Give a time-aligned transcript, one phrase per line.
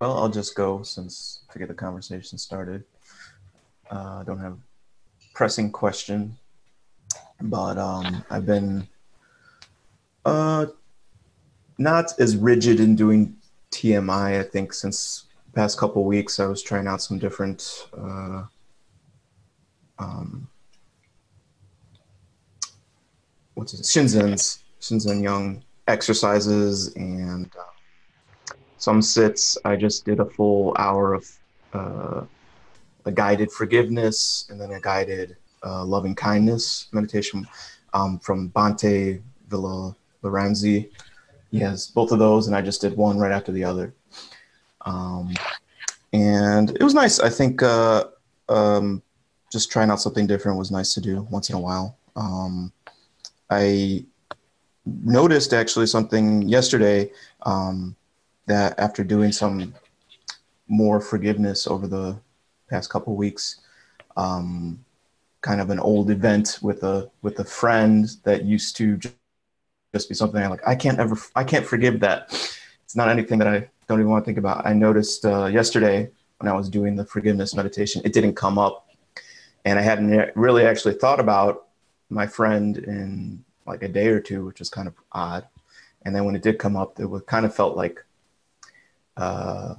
[0.00, 2.84] Well, I'll just go since to get the conversation started.
[3.90, 4.58] Uh, I don't have
[5.34, 6.36] pressing question,
[7.40, 8.86] but um, I've been
[10.24, 10.66] uh,
[11.78, 13.36] not as rigid in doing
[13.70, 14.40] TMI.
[14.40, 15.24] I think since
[15.54, 18.44] past couple weeks, I was trying out some different uh,
[19.98, 20.48] um,
[23.54, 27.75] what's it, Shinzen's Shinzen Young exercises and uh,
[28.78, 29.58] some sits.
[29.64, 31.30] I just did a full hour of
[31.72, 32.24] uh,
[33.04, 37.46] a guided forgiveness and then a guided uh, loving kindness meditation
[37.94, 40.90] um, from Bhante Villa Lorenzi.
[41.50, 43.94] He has both of those, and I just did one right after the other.
[44.84, 45.34] Um,
[46.12, 47.20] and it was nice.
[47.20, 48.04] I think uh,
[48.48, 49.02] um,
[49.52, 51.96] just trying out something different was nice to do once in a while.
[52.16, 52.72] Um,
[53.50, 54.04] I
[54.84, 57.10] noticed actually something yesterday
[57.42, 57.96] um,
[58.46, 59.74] that after doing some
[60.68, 62.16] more forgiveness over the
[62.68, 63.60] past couple weeks,
[64.16, 64.84] um,
[65.42, 68.98] kind of an old event with a with a friend that used to
[69.94, 70.66] just be something I like.
[70.66, 72.28] I can't ever, I can't forgive that.
[72.84, 74.66] It's not anything that I don't even want to think about.
[74.66, 78.88] I noticed uh, yesterday when I was doing the forgiveness meditation, it didn't come up,
[79.64, 81.68] and I hadn't really actually thought about
[82.10, 85.46] my friend in like a day or two, which was kind of odd.
[86.04, 88.04] And then when it did come up, it was kind of felt like
[89.16, 89.74] uh,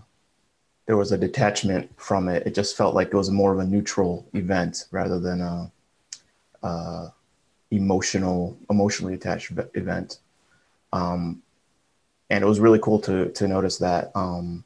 [0.86, 2.48] there was a detachment from it.
[2.48, 5.72] It just felt like it was more of a neutral event rather than a,
[6.64, 7.14] a
[7.72, 10.20] emotional, emotionally attached event.
[10.94, 11.42] Um,
[12.30, 14.64] and it was really cool to to notice that um,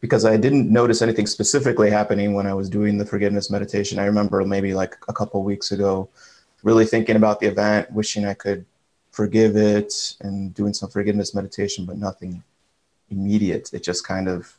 [0.00, 3.98] because I didn't notice anything specifically happening when I was doing the forgiveness meditation.
[3.98, 6.08] I remember maybe like a couple weeks ago
[6.62, 8.64] really thinking about the event, wishing I could
[9.12, 12.42] forgive it and doing some forgiveness meditation, but nothing
[13.10, 13.72] immediate.
[13.72, 14.56] It just kind of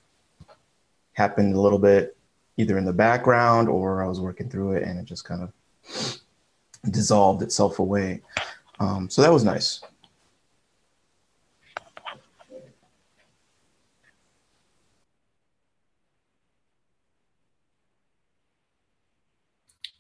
[1.14, 2.18] happened a little bit
[2.58, 6.20] either in the background or I was working through it and it just kind of
[6.90, 8.22] dissolved itself away.
[8.80, 9.82] Um, so that was nice.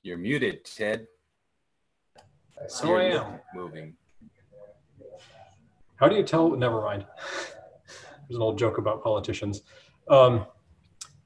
[0.03, 1.07] You're muted, Ted.
[2.67, 3.39] So I am.
[3.53, 3.95] Moving.
[5.97, 6.49] How do you tell?
[6.49, 7.05] Never mind.
[8.31, 9.63] There's an old joke about politicians.
[10.07, 10.45] Um,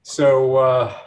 [0.01, 0.97] so uh,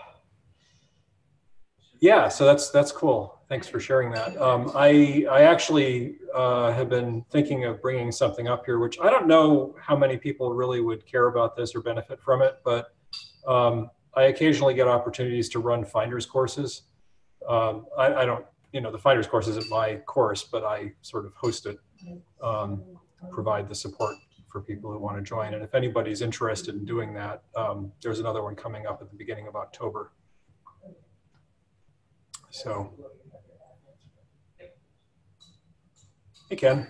[1.98, 3.40] yeah, so that's that's cool.
[3.48, 4.36] Thanks for sharing that.
[4.40, 9.10] Um, I I actually uh, have been thinking of bringing something up here, which I
[9.10, 12.94] don't know how many people really would care about this or benefit from it, but
[13.48, 16.82] um, I occasionally get opportunities to run finders courses.
[17.48, 21.26] Um, I, I, don't you know, the finders course isn't my course, but I sort
[21.26, 21.78] of host it,
[22.40, 22.82] um,
[23.32, 24.14] provide the support
[24.50, 25.54] for people who want to join.
[25.54, 29.16] And if anybody's interested in doing that, um, there's another one coming up at the
[29.16, 30.12] beginning of October.
[32.50, 32.92] So,
[36.48, 36.86] hey Ken.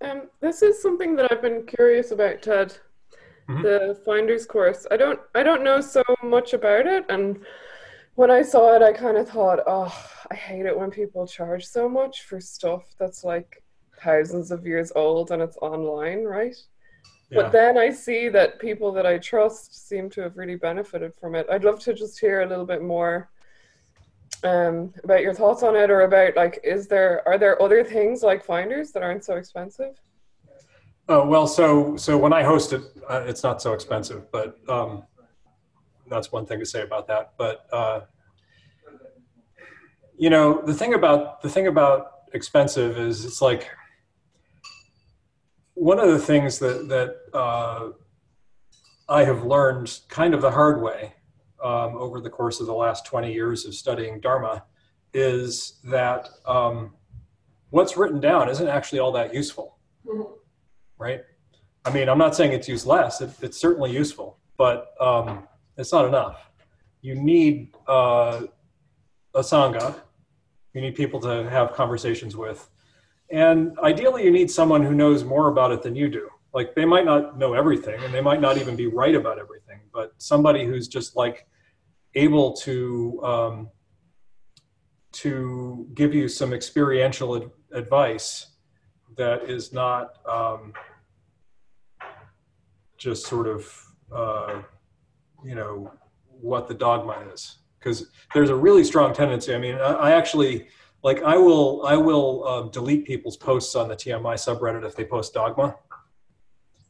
[0.00, 2.78] Um, this is something that I've been curious about, Ted.
[3.48, 3.62] Mm -hmm.
[3.62, 4.88] The Finders course.
[4.90, 7.44] I don't I don't know so much about it, and
[8.14, 9.92] when I saw it, I kind of thought, oh,
[10.30, 13.62] I hate it when people charge so much for stuff that's like
[14.00, 16.56] thousands of years old and it's online, right?
[17.30, 17.42] Yeah.
[17.42, 21.34] But then I see that people that I trust seem to have really benefited from
[21.34, 21.46] it.
[21.50, 23.30] I'd love to just hear a little bit more
[24.44, 28.22] um, about your thoughts on it, or about like, is there are there other things
[28.22, 30.00] like finders that aren't so expensive?
[31.08, 35.04] Oh well, so so when I host it, uh, it's not so expensive, but um,
[36.08, 37.32] that's one thing to say about that.
[37.38, 38.00] But uh,
[40.16, 43.70] you know, the thing about the thing about expensive is it's like
[45.82, 47.90] one of the things that that uh,
[49.08, 51.14] I have learned kind of the hard way
[51.62, 54.64] um, over the course of the last 20 years of studying Dharma
[55.12, 56.94] is that um,
[57.70, 59.76] what's written down isn't actually all that useful,
[60.06, 60.32] mm-hmm.
[60.98, 61.22] right?
[61.84, 63.20] I mean, I'm not saying it's useless.
[63.20, 66.48] It, it's certainly useful, but um, it's not enough.
[67.00, 68.42] You need uh,
[69.34, 69.96] a sangha.
[70.74, 72.70] You need people to have conversations with,
[73.32, 76.28] and ideally, you need someone who knows more about it than you do.
[76.52, 79.80] Like they might not know everything, and they might not even be right about everything,
[79.92, 81.46] but somebody who's just like
[82.14, 83.68] able to um,
[85.12, 88.48] to give you some experiential ad- advice
[89.16, 90.74] that is not um,
[92.98, 93.74] just sort of
[94.14, 94.60] uh,
[95.42, 95.90] you know
[96.28, 100.66] what the dogma is because there's a really strong tendency i mean i, I actually
[101.02, 105.04] like i will i will uh, delete people's posts on the tmi subreddit if they
[105.04, 105.74] post dogma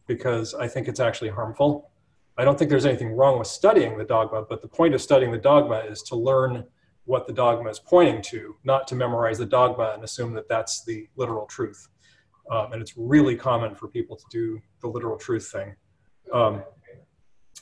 [0.07, 1.91] because I think it's actually harmful.
[2.39, 5.33] I don't think there's anything wrong with studying the dogma, but the point of studying
[5.33, 6.65] the dogma is to learn
[7.05, 10.85] what the dogma is pointing to, not to memorize the dogma and assume that that's
[10.85, 11.89] the literal truth.
[12.51, 15.75] Um, and it's really common for people to do the literal truth thing.
[16.33, 16.63] Um,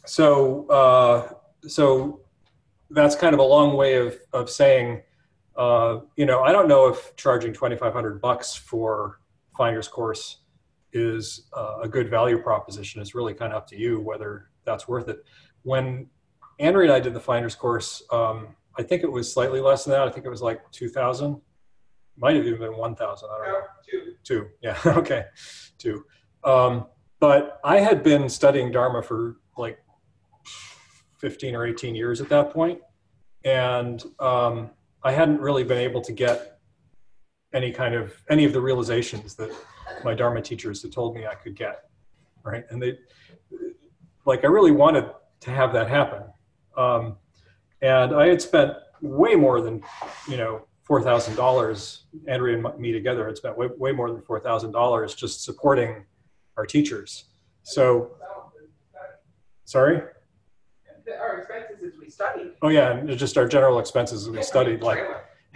[0.07, 1.33] so, uh,
[1.67, 2.21] so
[2.91, 5.03] that's kind of a long way of, of saying,
[5.57, 9.21] uh, you know, I don't know if charging 2,500 bucks for
[9.57, 10.39] Finder's course
[10.93, 13.01] is uh, a good value proposition.
[13.01, 15.25] It's really kind of up to you whether that's worth it.
[15.63, 16.07] When
[16.59, 19.93] Andrea and I did the Finder's course, um, I think it was slightly less than
[19.93, 20.07] that.
[20.07, 21.41] I think it was like 2,000.
[22.17, 23.29] Might have even been 1,000.
[23.29, 23.61] I don't know.
[23.91, 24.13] Two.
[24.25, 24.49] Two.
[24.63, 24.79] Yeah.
[24.87, 25.25] okay.
[25.79, 26.05] Two.
[26.45, 26.87] Um,
[27.19, 29.79] but I had been studying Dharma for like
[31.19, 32.81] 15 or 18 years at that point,
[33.45, 34.71] and um,
[35.03, 36.59] I hadn't really been able to get
[37.53, 39.51] any kind of any of the realizations that
[40.05, 41.91] my Dharma teachers had told me I could get,
[42.43, 42.65] right?
[42.71, 42.99] And they,
[44.27, 45.11] like, I really wanted
[45.41, 46.23] to have that happen,
[46.77, 47.17] um,
[47.83, 49.83] and I had spent way more than,
[50.29, 52.05] you know, four thousand dollars.
[52.29, 56.05] Andrea and me together had spent way way more than four thousand dollars just supporting
[56.57, 57.25] our teachers.
[57.63, 58.11] So,
[59.65, 60.03] sorry.
[62.19, 62.53] Our expenses as we studied.
[62.63, 64.83] Oh yeah, and just our general expenses we studied.
[64.83, 65.07] Like,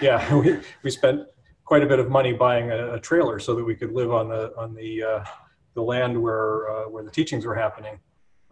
[0.01, 1.27] yeah, we we spent
[1.65, 4.29] quite a bit of money buying a, a trailer so that we could live on
[4.29, 5.25] the on the uh,
[5.75, 7.99] the land where uh, where the teachings were happening.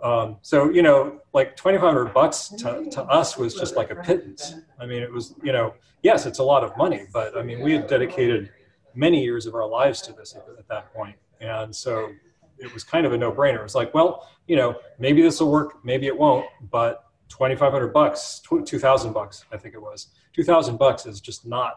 [0.02, 3.90] Um, so you know, like twenty five hundred bucks to, to us was just like
[3.90, 4.54] a pittance.
[4.80, 7.60] I mean, it was you know, yes, it's a lot of money, but I mean,
[7.60, 8.50] we had dedicated
[8.94, 12.10] many years of our lives to this at, at that point, and so
[12.58, 13.60] it was kind of a no brainer.
[13.60, 17.04] It was like, well, you know, maybe this will work, maybe it won't, but
[17.36, 21.20] twenty five hundred bucks, two thousand bucks, I think it was, two thousand bucks is
[21.20, 21.72] just not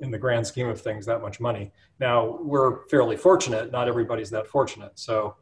[0.00, 1.72] in the grand scheme of things that much money.
[2.00, 3.70] Now we're fairly fortunate.
[3.70, 4.98] Not everybody's that fortunate.
[4.98, 5.36] So,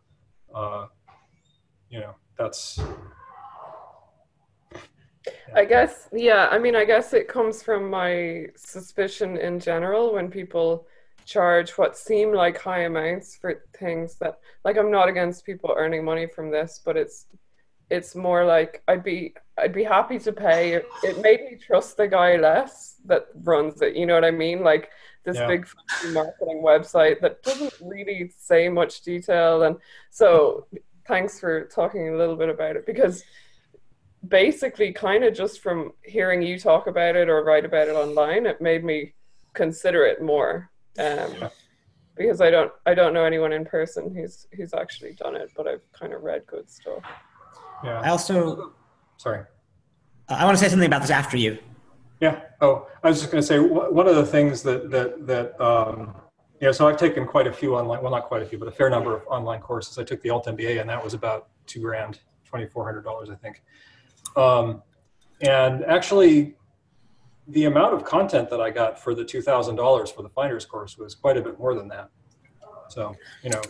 [0.54, 0.86] uh,
[1.88, 2.78] you know, that's.
[5.54, 6.48] I guess, yeah.
[6.50, 10.86] I mean, I guess it comes from my suspicion in general when people
[11.24, 16.04] charge what seem like high amounts for things that, like, I'm not against people earning
[16.04, 17.26] money from this, but it's
[17.92, 20.80] it's more like I'd be I'd be happy to pay.
[21.02, 23.94] It made me trust the guy less that runs it.
[23.94, 24.62] You know what I mean?
[24.62, 24.88] Like
[25.24, 25.46] this yeah.
[25.46, 25.68] big
[26.12, 29.64] marketing website that doesn't really say much detail.
[29.64, 29.76] And
[30.10, 30.66] so,
[31.06, 33.24] thanks for talking a little bit about it because
[34.26, 38.46] basically, kind of just from hearing you talk about it or write about it online,
[38.46, 39.12] it made me
[39.52, 40.70] consider it more.
[40.98, 41.48] Um, yeah.
[42.16, 45.66] Because I don't, I don't know anyone in person who's who's actually done it, but
[45.66, 47.02] I've kind of read good stuff.
[47.84, 48.00] Yeah.
[48.00, 48.72] I also,
[49.16, 49.44] sorry.
[50.28, 51.58] I want to say something about this after you.
[52.20, 52.40] Yeah.
[52.60, 56.14] Oh, I was just going to say one of the things that that that um,
[56.60, 56.70] yeah.
[56.70, 58.00] So I've taken quite a few online.
[58.00, 59.98] Well, not quite a few, but a fair number of online courses.
[59.98, 63.28] I took the Alt MBA, and that was about two grand, twenty four hundred dollars,
[63.28, 63.62] I think.
[64.36, 64.82] Um,
[65.40, 66.54] and actually,
[67.48, 70.64] the amount of content that I got for the two thousand dollars for the Finder's
[70.64, 72.10] course was quite a bit more than that.
[72.92, 73.62] So you know,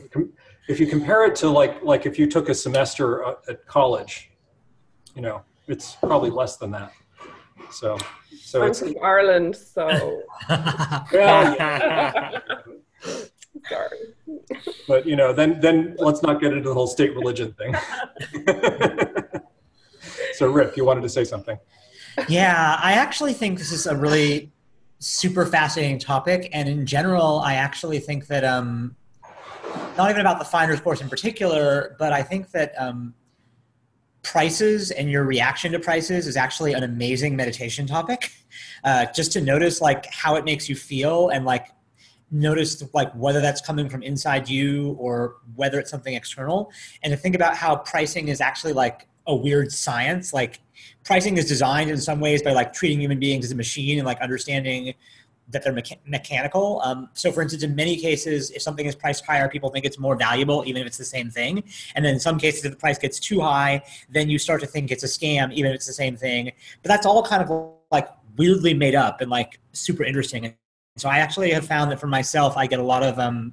[0.68, 4.32] if you compare it to like like if you took a semester uh, at college,
[5.14, 6.92] you know, it's probably less than that.
[7.70, 7.96] So,
[8.40, 10.22] so I'm it's from Ireland, so.
[10.48, 12.40] well, yeah.
[13.68, 13.98] Sorry.
[14.88, 17.74] But you know, then then let's not get into the whole state religion thing.
[20.34, 21.58] so, Rick, you wanted to say something?
[22.28, 24.50] Yeah, I actually think this is a really
[24.98, 28.96] super fascinating topic, and in general, I actually think that um,
[29.96, 33.14] not even about the finder's course in particular, but I think that um,
[34.22, 38.32] prices and your reaction to prices is actually an amazing meditation topic.
[38.84, 41.68] Uh, just to notice like how it makes you feel and like
[42.32, 46.72] notice like whether that's coming from inside you or whether it's something external
[47.04, 50.58] and to think about how pricing is actually like a weird science like
[51.04, 54.06] pricing is designed in some ways by like treating human beings as a machine and
[54.06, 54.92] like understanding
[55.52, 56.80] that they're mecha- mechanical.
[56.84, 59.98] Um, so, for instance, in many cases, if something is priced higher, people think it's
[59.98, 61.62] more valuable, even if it's the same thing.
[61.94, 64.66] And then in some cases, if the price gets too high, then you start to
[64.66, 66.52] think it's a scam, even if it's the same thing.
[66.82, 70.46] But that's all kind of like weirdly made up and like super interesting.
[70.46, 70.54] And
[70.96, 73.52] so, I actually have found that for myself, I get a lot of um,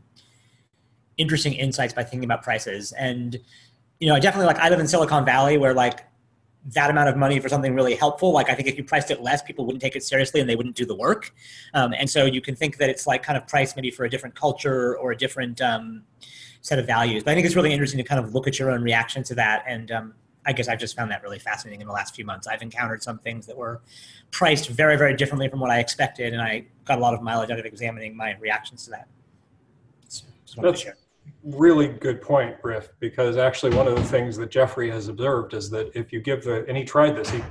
[1.17, 2.91] interesting insights by thinking about prices.
[2.93, 3.39] And
[3.99, 6.05] you know, I definitely like I live in Silicon Valley, where like
[6.65, 8.31] that amount of money for something really helpful.
[8.31, 10.55] Like I think if you priced it less, people wouldn't take it seriously and they
[10.55, 11.33] wouldn't do the work.
[11.73, 14.09] Um, and so you can think that it's like kind of priced maybe for a
[14.09, 16.03] different culture or a different um,
[16.61, 17.23] set of values.
[17.23, 19.35] But I think it's really interesting to kind of look at your own reaction to
[19.35, 19.63] that.
[19.67, 20.13] And um,
[20.45, 22.47] I guess I've just found that really fascinating in the last few months.
[22.47, 23.81] I've encountered some things that were
[24.31, 27.51] priced very, very differently from what I expected, and I got a lot of mileage
[27.51, 29.07] out of examining my reactions to that.
[30.07, 30.25] So,
[30.85, 30.85] that's,
[31.43, 35.69] really good point, Riff, because actually one of the things that Jeffrey has observed is
[35.71, 37.41] that if you give the, and he tried this, he,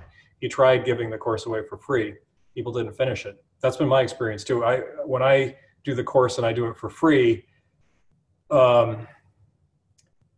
[0.40, 2.14] he tried giving the course away for free.
[2.54, 3.42] People didn't finish it.
[3.60, 4.64] That's been my experience too.
[4.64, 7.44] I, when I do the course and I do it for free,
[8.50, 9.06] um,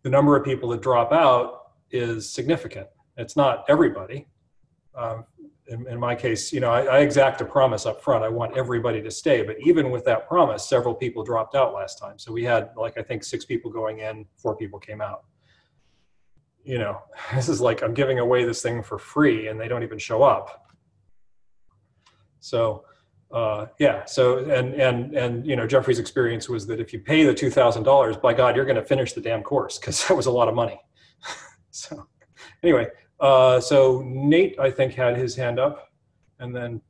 [0.02, 2.86] the number of people that drop out is significant.
[3.16, 4.26] It's not everybody.
[4.94, 5.24] Um,
[5.70, 8.24] in, in, my case, you know, I, I, exact a promise up front.
[8.24, 11.98] I want everybody to stay, but even with that promise, several people dropped out last
[11.98, 12.18] time.
[12.18, 15.24] So we had like I think six people going in, four people came out.
[16.64, 17.00] You know,
[17.34, 20.22] this is like I'm giving away this thing for free, and they don't even show
[20.22, 20.66] up.
[22.40, 22.84] So,
[23.32, 24.04] uh, yeah.
[24.06, 27.50] So and and and you know, Jeffrey's experience was that if you pay the two
[27.50, 30.32] thousand dollars, by God, you're going to finish the damn course because that was a
[30.32, 30.80] lot of money.
[31.70, 32.08] so,
[32.64, 32.88] anyway,
[33.20, 35.92] uh, so Nate, I think, had his hand up,
[36.38, 36.80] and then.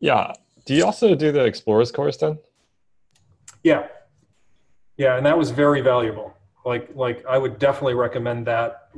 [0.00, 0.32] Yeah.
[0.64, 2.38] Do you also do the Explorers course then?
[3.62, 3.86] Yeah.
[4.96, 6.34] Yeah, and that was very valuable.
[6.64, 8.88] Like, like I would definitely recommend that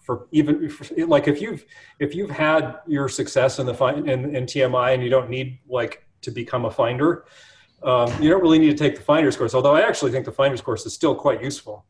[0.00, 1.64] for even for, like if you've
[1.98, 5.58] if you've had your success in the find in, in TMI and you don't need
[5.68, 7.24] like to become a finder,
[7.82, 9.54] um, you don't really need to take the finders course.
[9.54, 11.84] Although I actually think the finders course is still quite useful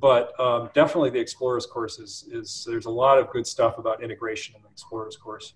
[0.00, 4.02] but um, definitely the explorers course is, is there's a lot of good stuff about
[4.02, 5.54] integration in the explorers course.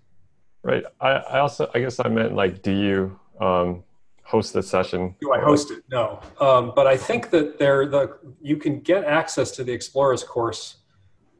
[0.63, 0.83] Right.
[0.99, 3.83] I, I also i guess i meant like do you um,
[4.23, 5.15] host the session?
[5.19, 5.83] Do i host it?
[5.91, 6.19] No.
[6.39, 10.77] Um, but i think that there the you can get access to the explorers course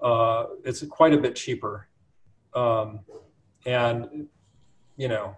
[0.01, 1.87] uh, it's quite a bit cheaper.
[2.55, 3.01] Um,
[3.67, 4.27] and
[4.97, 5.35] you know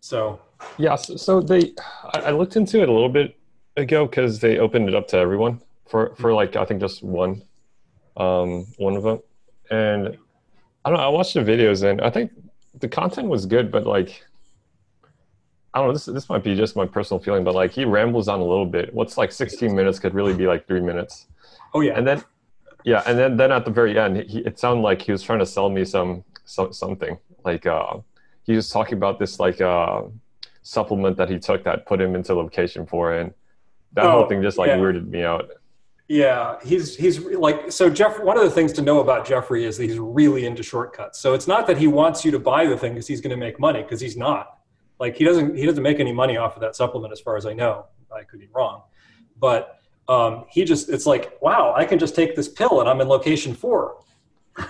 [0.00, 0.40] so.
[0.78, 1.74] Yeah so, so they
[2.14, 3.36] I, I looked into it a little bit
[3.76, 5.60] ago because they opened it up to everyone
[5.92, 7.42] for for like I think just one,
[8.16, 9.20] um, one of them,
[9.70, 10.16] and
[10.84, 11.04] I don't know.
[11.04, 12.32] I watched the videos and I think
[12.80, 14.24] the content was good, but like
[15.74, 15.92] I don't know.
[15.92, 18.64] This this might be just my personal feeling, but like he rambles on a little
[18.64, 18.94] bit.
[18.94, 21.26] What's like 16 minutes could really be like three minutes.
[21.74, 21.98] Oh yeah.
[21.98, 22.24] And then
[22.84, 25.40] yeah, and then then at the very end, he, it sounded like he was trying
[25.40, 27.98] to sell me some, some something like uh,
[28.44, 30.04] he was talking about this like uh,
[30.62, 33.34] supplement that he took that put him into location four, and
[33.92, 34.78] that oh, whole thing just like yeah.
[34.78, 35.50] weirded me out.
[36.12, 37.88] Yeah, he's he's like so.
[37.88, 41.18] Jeff, one of the things to know about Jeffrey is that he's really into shortcuts.
[41.18, 43.36] So it's not that he wants you to buy the thing because he's going to
[43.38, 44.58] make money because he's not.
[45.00, 47.46] Like he doesn't he doesn't make any money off of that supplement as far as
[47.46, 47.86] I know.
[48.14, 48.82] I could be wrong,
[49.38, 53.00] but um, he just it's like wow, I can just take this pill and I'm
[53.00, 53.96] in location four.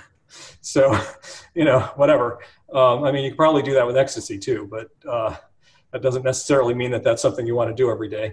[0.60, 0.96] so,
[1.56, 2.38] you know, whatever.
[2.72, 5.34] Um, I mean, you could probably do that with ecstasy too, but uh,
[5.90, 8.32] that doesn't necessarily mean that that's something you want to do every day.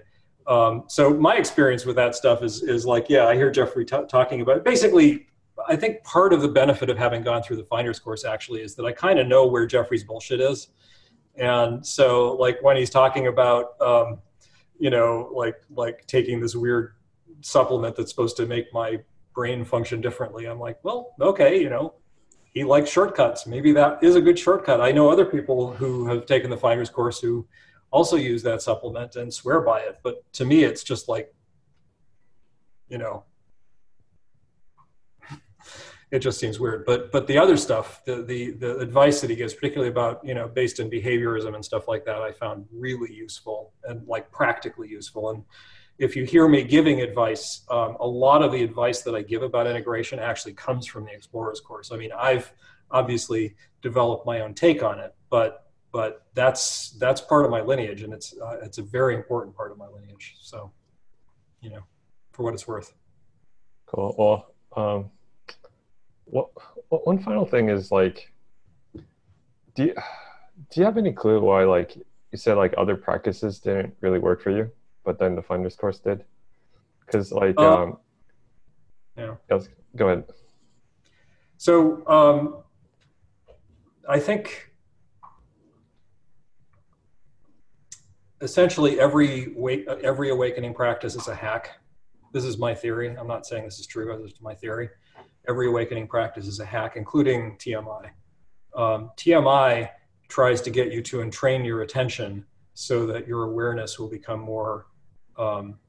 [0.49, 3.97] Um, so my experience with that stuff is is like, yeah, I hear Jeffrey t-
[4.09, 4.65] talking about it.
[4.65, 5.27] basically.
[5.67, 8.75] I think part of the benefit of having gone through the finder's course actually is
[8.75, 10.69] that I kind of know where Jeffrey's bullshit is,
[11.35, 14.19] and so like when he's talking about, um,
[14.79, 16.93] you know, like like taking this weird
[17.41, 18.99] supplement that's supposed to make my
[19.35, 21.93] brain function differently, I'm like, well, okay, you know,
[22.53, 23.45] he likes shortcuts.
[23.45, 24.81] Maybe that is a good shortcut.
[24.81, 27.45] I know other people who have taken the finder's course who
[27.91, 29.99] also use that supplement and swear by it.
[30.03, 31.33] But to me, it's just like,
[32.87, 33.23] you know,
[36.11, 36.85] it just seems weird.
[36.85, 40.33] But but the other stuff, the the the advice that he gives, particularly about you
[40.33, 44.87] know based in behaviorism and stuff like that, I found really useful and like practically
[44.87, 45.29] useful.
[45.29, 45.43] And
[45.97, 49.43] if you hear me giving advice, um, a lot of the advice that I give
[49.43, 51.91] about integration actually comes from the Explorers course.
[51.91, 52.53] I mean, I've
[52.89, 58.03] obviously developed my own take on it, but but that's that's part of my lineage,
[58.03, 60.35] and it's uh, it's a very important part of my lineage.
[60.41, 60.71] So,
[61.61, 61.81] you know,
[62.31, 62.93] for what it's worth.
[63.87, 64.15] Cool.
[64.17, 65.09] Well, um,
[66.25, 66.49] what,
[66.89, 68.31] what one final thing is like,
[69.73, 69.93] do you
[70.69, 74.41] do you have any clue why like you said like other practices didn't really work
[74.41, 74.69] for you,
[75.03, 76.23] but then the finders course did?
[77.05, 77.97] Because like, uh, um,
[79.17, 79.35] yeah.
[79.95, 80.23] Go ahead.
[81.57, 82.57] So um,
[84.07, 84.68] I think
[88.41, 91.79] essentially every wake, every awakening practice is a hack.
[92.31, 93.15] This is my theory.
[93.17, 94.17] I'm not saying this is true.
[94.21, 94.89] This is my theory.
[95.47, 98.11] Every awakening practice is a hack, including TMI.
[98.75, 99.89] Um, TMI
[100.27, 104.85] tries to get you to entrain your attention so that your awareness will become more
[105.37, 105.79] um,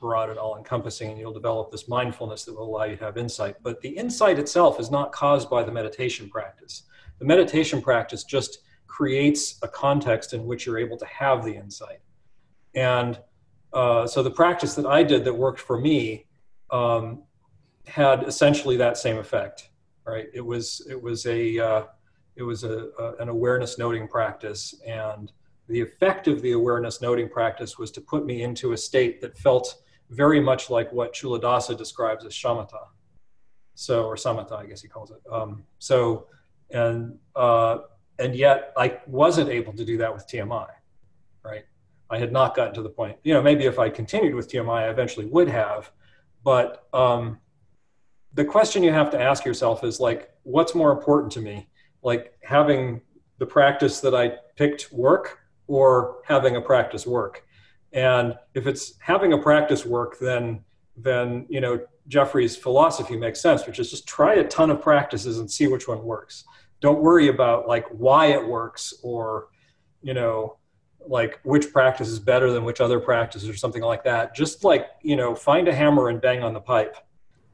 [0.00, 3.56] broad and all-encompassing, and you'll develop this mindfulness that will allow you to have insight.
[3.62, 6.84] But the insight itself is not caused by the meditation practice.
[7.18, 12.00] The meditation practice just creates a context in which you're able to have the insight.
[12.74, 13.20] And
[13.72, 16.26] uh, so the practice that I did that worked for me
[16.70, 17.22] um,
[17.86, 19.70] had essentially that same effect,
[20.04, 20.26] right?
[20.34, 21.82] It was it was a uh,
[22.36, 25.32] it was a, a, an awareness noting practice, and
[25.68, 29.36] the effect of the awareness noting practice was to put me into a state that
[29.38, 32.86] felt very much like what Culadasa describes as shamatha.
[33.74, 35.20] So, or samatha, I guess he calls it.
[35.30, 36.26] Um, so,
[36.70, 37.78] and uh,
[38.18, 40.68] and yet I wasn't able to do that with TMI,
[41.44, 41.64] right?
[42.10, 43.16] I had not gotten to the point.
[43.22, 45.90] You know, maybe if I continued with TMI, I eventually would have.
[46.42, 47.38] But um,
[48.34, 51.68] the question you have to ask yourself is like, what's more important to me?
[52.02, 53.02] Like having
[53.38, 57.44] the practice that I picked work or having a practice work?
[57.92, 60.64] And if it's having a practice work, then
[61.00, 65.38] then you know Jeffrey's philosophy makes sense, which is just try a ton of practices
[65.38, 66.44] and see which one works.
[66.80, 69.48] Don't worry about like why it works or
[70.02, 70.56] you know
[71.06, 74.34] like which practice is better than which other practice or something like that.
[74.34, 76.96] Just like you know find a hammer and bang on the pipe.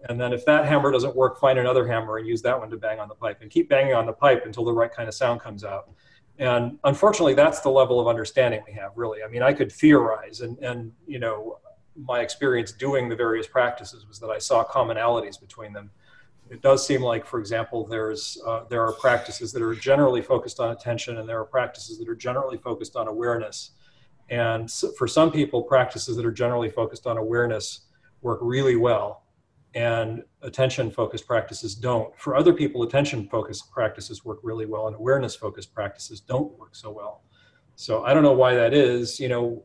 [0.09, 2.77] And then if that hammer doesn't work, find another hammer and use that one to
[2.77, 5.15] bang on the pipe and keep banging on the pipe until the right kind of
[5.15, 5.91] sound comes out.
[6.39, 9.23] And unfortunately, that's the level of understanding we have, really.
[9.23, 11.59] I mean, I could theorize and, and you know,
[11.97, 15.91] my experience doing the various practices was that I saw commonalities between them.
[16.55, 20.61] It does seem like, for example, there's uh, there are practices that are generally focused
[20.61, 23.73] on attention, and there are practices that are generally focused on awareness.
[24.31, 27.87] And so for some people, practices that are generally focused on awareness
[28.23, 29.25] work really well,
[29.75, 32.17] and attention focused practices don't.
[32.17, 36.77] For other people, attention focused practices work really well, and awareness focused practices don't work
[36.77, 37.25] so well.
[37.75, 39.19] So I don't know why that is.
[39.19, 39.65] You know,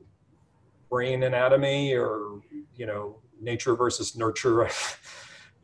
[0.89, 2.41] brain anatomy or
[2.75, 4.67] you know nature versus nurture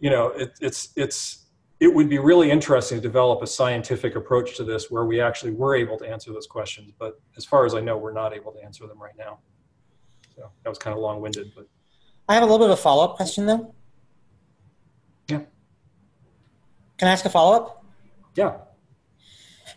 [0.05, 1.47] you know it, it's it's
[1.79, 5.51] it would be really interesting to develop a scientific approach to this where we actually
[5.51, 6.93] were able to answer those questions.
[6.99, 9.39] But as far as i know we're not able to answer them right now.
[10.35, 11.67] So that was kind of long-winded but.
[12.29, 13.73] I have a little bit of a follow-up question though.
[15.27, 15.41] Yeah.
[16.99, 17.83] Can i ask a follow-up?
[18.35, 18.57] Yeah.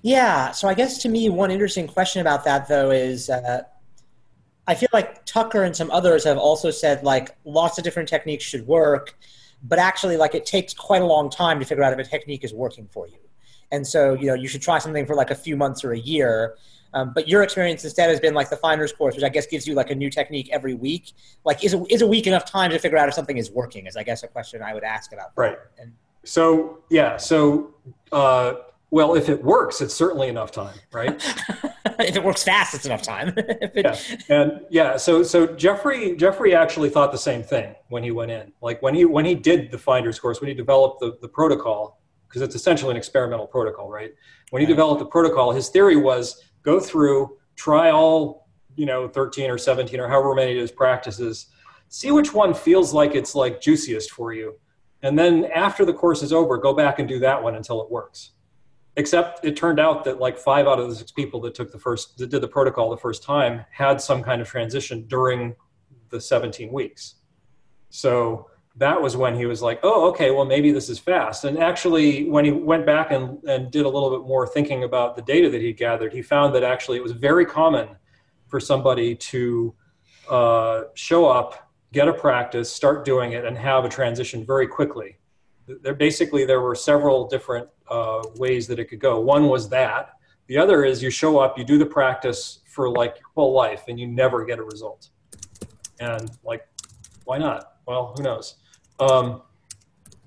[0.02, 0.50] Yeah.
[0.50, 3.62] So i guess to me one interesting question about that though is uh,
[4.66, 8.44] I feel like Tucker and some others have also said like lots of different techniques
[8.44, 9.16] should work,
[9.62, 12.44] but actually like it takes quite a long time to figure out if a technique
[12.44, 13.18] is working for you.
[13.70, 15.98] And so, you know, you should try something for like a few months or a
[15.98, 16.56] year.
[16.94, 19.66] Um, but your experience instead has been like the finder's course, which I guess gives
[19.66, 21.12] you like a new technique every week.
[21.44, 23.86] Like, is a, is a week enough time to figure out if something is working?
[23.86, 25.34] Is I guess a question I would ask about.
[25.36, 25.40] That.
[25.40, 25.58] Right.
[25.78, 25.92] And
[26.24, 27.74] so yeah, so
[28.10, 28.54] uh,
[28.90, 31.14] well, if it works, it's certainly enough time, right?
[31.98, 33.34] if it works fast, it's enough time.
[33.36, 33.72] it...
[33.74, 33.96] yeah,
[34.34, 38.52] and yeah, so so Jeffrey Jeffrey actually thought the same thing when he went in.
[38.62, 42.00] Like when he when he did the Finder's course, when he developed the the protocol,
[42.28, 44.12] because it's essentially an experimental protocol, right?
[44.50, 44.70] When he right.
[44.70, 49.98] developed the protocol, his theory was go through, try all you know, 13 or 17
[49.98, 51.48] or however many of his practices,
[51.88, 54.54] see which one feels like it's like juiciest for you,
[55.02, 57.90] and then after the course is over, go back and do that one until it
[57.90, 58.30] works
[58.98, 61.78] except it turned out that like five out of the six people that took the
[61.78, 65.54] first that did the protocol the first time had some kind of transition during
[66.10, 67.14] the 17 weeks.
[67.90, 71.44] So that was when he was like oh okay well maybe this is fast.
[71.44, 75.14] And actually when he went back and, and did a little bit more thinking about
[75.14, 77.88] the data that he gathered he found that actually it was very common
[78.48, 79.74] for somebody to
[80.28, 85.18] uh, show up get a practice start doing it and have a transition very quickly.
[85.82, 89.20] There basically there were several different uh, ways that it could go.
[89.20, 90.10] One was that.
[90.46, 93.84] The other is you show up, you do the practice for like your whole life,
[93.88, 95.10] and you never get a result.
[96.00, 96.66] And like,
[97.24, 97.74] why not?
[97.86, 98.56] Well, who knows?
[99.00, 99.42] Um,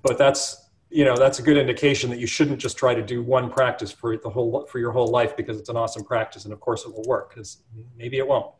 [0.02, 3.22] but that's you know that's a good indication that you shouldn't just try to do
[3.22, 6.52] one practice for the whole for your whole life because it's an awesome practice, and
[6.52, 7.62] of course it will work because
[7.96, 8.52] maybe it won't.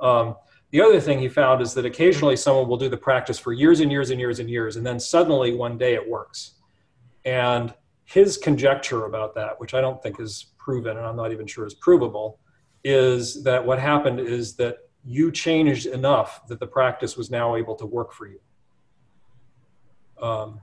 [0.00, 0.36] Um,
[0.70, 3.80] the other thing he found is that occasionally someone will do the practice for years
[3.80, 6.54] and years and years and years, and then suddenly one day it works.
[7.24, 7.72] And
[8.04, 11.66] his conjecture about that, which I don't think is proven and I'm not even sure
[11.66, 12.38] is provable,
[12.84, 17.74] is that what happened is that you changed enough that the practice was now able
[17.76, 18.40] to work for you.
[20.20, 20.60] Um,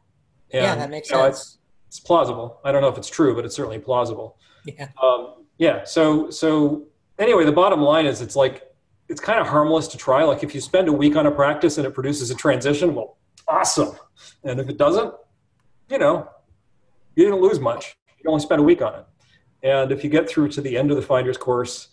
[0.51, 1.37] and, yeah, that makes you know, sense.
[1.37, 2.59] It's, it's, plausible.
[2.63, 4.37] I don't know if it's true, but it's certainly plausible.
[4.65, 4.89] Yeah.
[5.01, 5.83] Um, yeah.
[5.83, 6.87] So so
[7.19, 8.63] anyway, the bottom line is it's like
[9.09, 10.23] it's kind of harmless to try.
[10.23, 13.17] Like if you spend a week on a practice and it produces a transition, well,
[13.47, 13.95] awesome.
[14.43, 15.13] And if it doesn't,
[15.89, 16.29] you know,
[17.15, 17.97] you didn't lose much.
[18.23, 19.05] You only spent a week on it.
[19.63, 21.89] And if you get through to the end of the finder's course,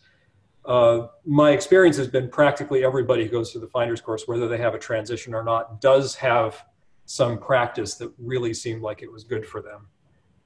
[0.64, 4.58] uh, my experience has been practically everybody who goes through the finder's course, whether they
[4.58, 6.62] have a transition or not, does have
[7.06, 9.88] some practice that really seemed like it was good for them.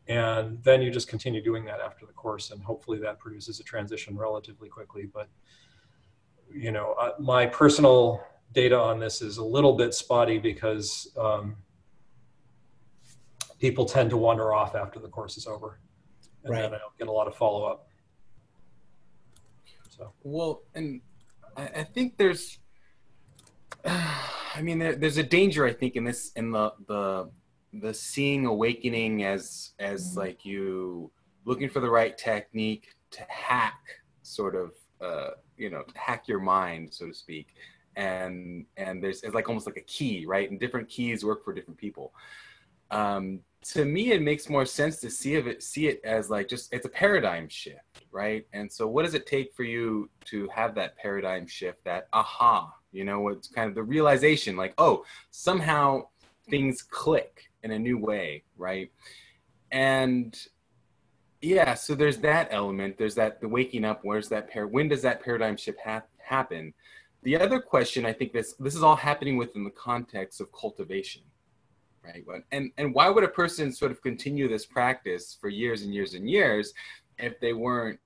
[0.07, 3.65] And then you just continue doing that after the course, and hopefully that produces a
[3.65, 5.09] transition relatively quickly.
[5.13, 5.29] But
[6.53, 11.57] you know, uh, my personal data on this is a little bit spotty because um,
[13.63, 15.79] people tend to wander off after the course is over,
[16.43, 16.63] and right.
[16.63, 17.87] then I don't get a lot of follow up.
[19.89, 20.13] So.
[20.25, 21.01] Well, and
[21.57, 22.59] I, I think there's,
[23.85, 25.65] I mean, there, there's a danger.
[25.65, 27.31] I think in this, in the the
[27.73, 31.13] the seeing awakening as as like you
[31.45, 33.81] looking for the right technique to hack,
[34.23, 37.55] sort of, uh, you know, hack your mind, so to speak.
[37.95, 40.51] And and there's it's like almost like a key, right?
[40.51, 42.13] And different keys work for different people.
[42.93, 46.73] Um, to me, it makes more sense to see it see it as like just
[46.73, 48.47] it's a paradigm shift, right?
[48.53, 52.73] And so, what does it take for you to have that paradigm shift, that aha?
[52.93, 56.09] You know, what's kind of the realization, like, oh, somehow
[56.51, 58.91] things click in a new way, right?
[59.71, 60.39] And
[61.41, 62.99] yeah, so there's that element.
[62.99, 64.01] There's that the waking up.
[64.03, 64.67] Where's that pair?
[64.67, 66.75] When does that paradigm shift ha- happen?
[67.23, 71.23] The other question, I think this this is all happening within the context of cultivation
[72.05, 72.25] right?
[72.51, 76.15] And and why would a person sort of continue this practice for years and years
[76.15, 76.73] and years
[77.19, 78.01] if they weren't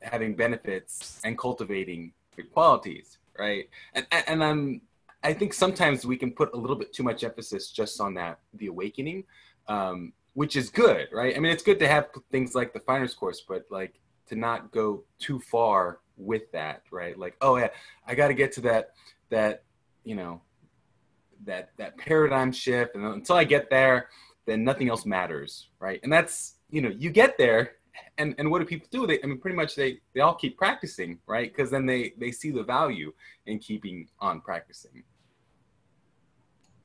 [0.00, 3.68] having benefits and cultivating good qualities, right?
[3.94, 4.80] And and I'm
[5.22, 8.38] I think sometimes we can put a little bit too much emphasis just on that
[8.54, 9.24] the awakening,
[9.66, 11.36] um, which is good, right?
[11.36, 14.70] I mean, it's good to have things like the Finders Course, but like to not
[14.70, 17.18] go too far with that, right?
[17.18, 17.68] Like, oh yeah,
[18.06, 18.92] I got to get to that
[19.30, 19.64] that
[20.04, 20.40] you know
[21.44, 24.08] that that paradigm shift and until i get there
[24.48, 26.00] then nothing else matters right?
[26.02, 27.76] And that's you know you get there
[28.16, 29.06] and and what do people do?
[29.06, 31.54] They i mean pretty much they they all keep practicing right?
[31.54, 33.12] Because then they they see the value
[33.46, 35.04] in keeping on practicing.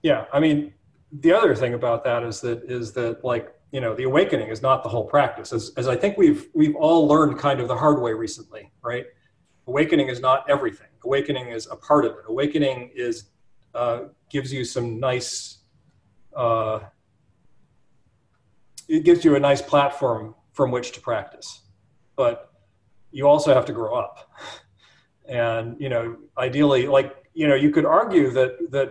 [0.03, 0.73] Yeah i mean
[1.19, 4.61] the other thing about that is that is that like you know the awakening is
[4.61, 5.53] not the whole practice.
[5.53, 9.05] As, as i think we've we've all learned kind of the hard way recently right?
[9.65, 10.87] Awakening is not everything.
[11.05, 12.25] Awakening is a part of it.
[12.27, 13.29] Awakening is
[13.73, 15.59] uh, gives you some nice
[16.35, 16.79] uh,
[18.87, 21.61] it gives you a nice platform from which to practice.
[22.15, 22.51] But
[23.11, 24.29] you also have to grow up.
[25.25, 28.89] And you know ideally like you know you could argue that that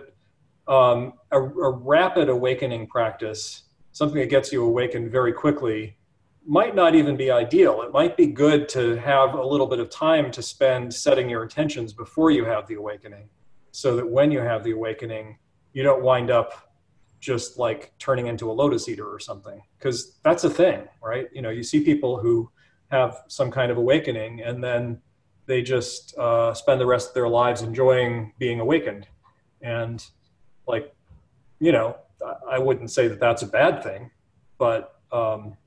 [0.67, 5.95] um, a, a rapid awakening practice something that gets you awakened very quickly
[6.43, 7.83] might not even be ideal.
[7.83, 11.43] It might be good to have a little bit of time to spend setting your
[11.43, 13.29] intentions before you have the awakening
[13.73, 15.35] so that when you have the awakening,
[15.73, 16.71] you don't wind up
[17.19, 19.59] just like turning into a lotus eater or something.
[19.77, 21.27] Because that's a thing, right?
[21.33, 22.51] You know, you see people who
[22.91, 25.01] have some kind of awakening and then
[25.47, 29.07] they just uh, spend the rest of their lives enjoying being awakened.
[29.63, 30.05] And
[30.67, 30.93] like,
[31.59, 31.97] you know,
[32.47, 34.11] I wouldn't say that that's a bad thing,
[34.59, 35.57] but um,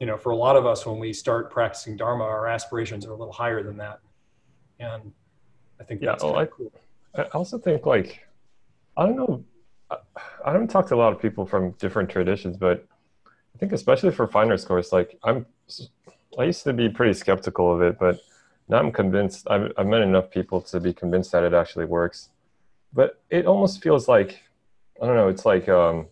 [0.00, 3.12] you know, for a lot of us, when we start practicing Dharma, our aspirations are
[3.12, 4.00] a little higher than that.
[4.80, 5.12] And
[5.80, 6.16] I think yeah.
[6.20, 6.72] Oh, I, cool.
[7.14, 8.26] I also think like
[8.96, 9.44] I don't know.
[9.90, 9.96] I,
[10.44, 12.86] I haven't talked to a lot of people from different traditions, but
[13.54, 15.46] I think especially for Finders Course, like I'm,
[16.38, 18.20] I used to be pretty skeptical of it, but
[18.68, 19.46] now I'm convinced.
[19.50, 22.30] I've, I've met enough people to be convinced that it actually works.
[22.92, 24.42] But it almost feels like
[25.02, 25.28] I don't know.
[25.28, 26.06] It's like um,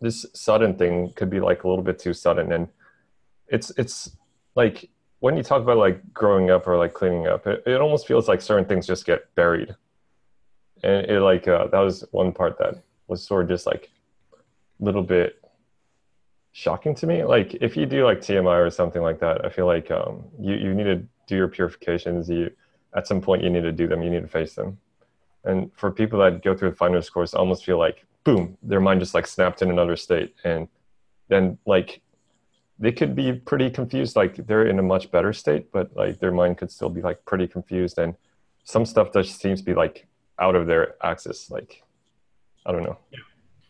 [0.00, 2.68] this sudden thing could be like a little bit too sudden, and
[3.48, 4.16] it's it's
[4.54, 8.06] like when you talk about like growing up or like cleaning up, it, it almost
[8.06, 9.76] feels like certain things just get buried.
[10.82, 13.90] And it like uh, that was one part that was sort of just like
[14.80, 15.42] a little bit
[16.52, 17.22] shocking to me.
[17.22, 20.54] Like if you do like TMI or something like that, I feel like um, you
[20.54, 22.30] you need to do your purifications.
[22.30, 22.50] You
[22.96, 24.02] at some point you need to do them.
[24.02, 24.78] You need to face them.
[25.44, 28.80] And for people that go through the Finders course, I almost feel like boom, their
[28.80, 30.66] mind just like snapped in another state, and
[31.28, 32.00] then like
[32.80, 36.32] they could be pretty confused like they're in a much better state but like their
[36.32, 38.14] mind could still be like pretty confused and
[38.64, 40.06] some stuff just seems to be like
[40.40, 41.82] out of their axis like
[42.66, 42.98] i don't know.
[43.12, 43.18] Yeah,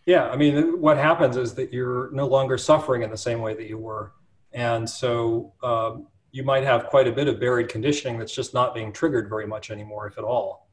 [0.06, 3.54] yeah i mean what happens is that you're no longer suffering in the same way
[3.54, 4.12] that you were
[4.52, 8.74] and so um, you might have quite a bit of buried conditioning that's just not
[8.74, 10.68] being triggered very much anymore if at all.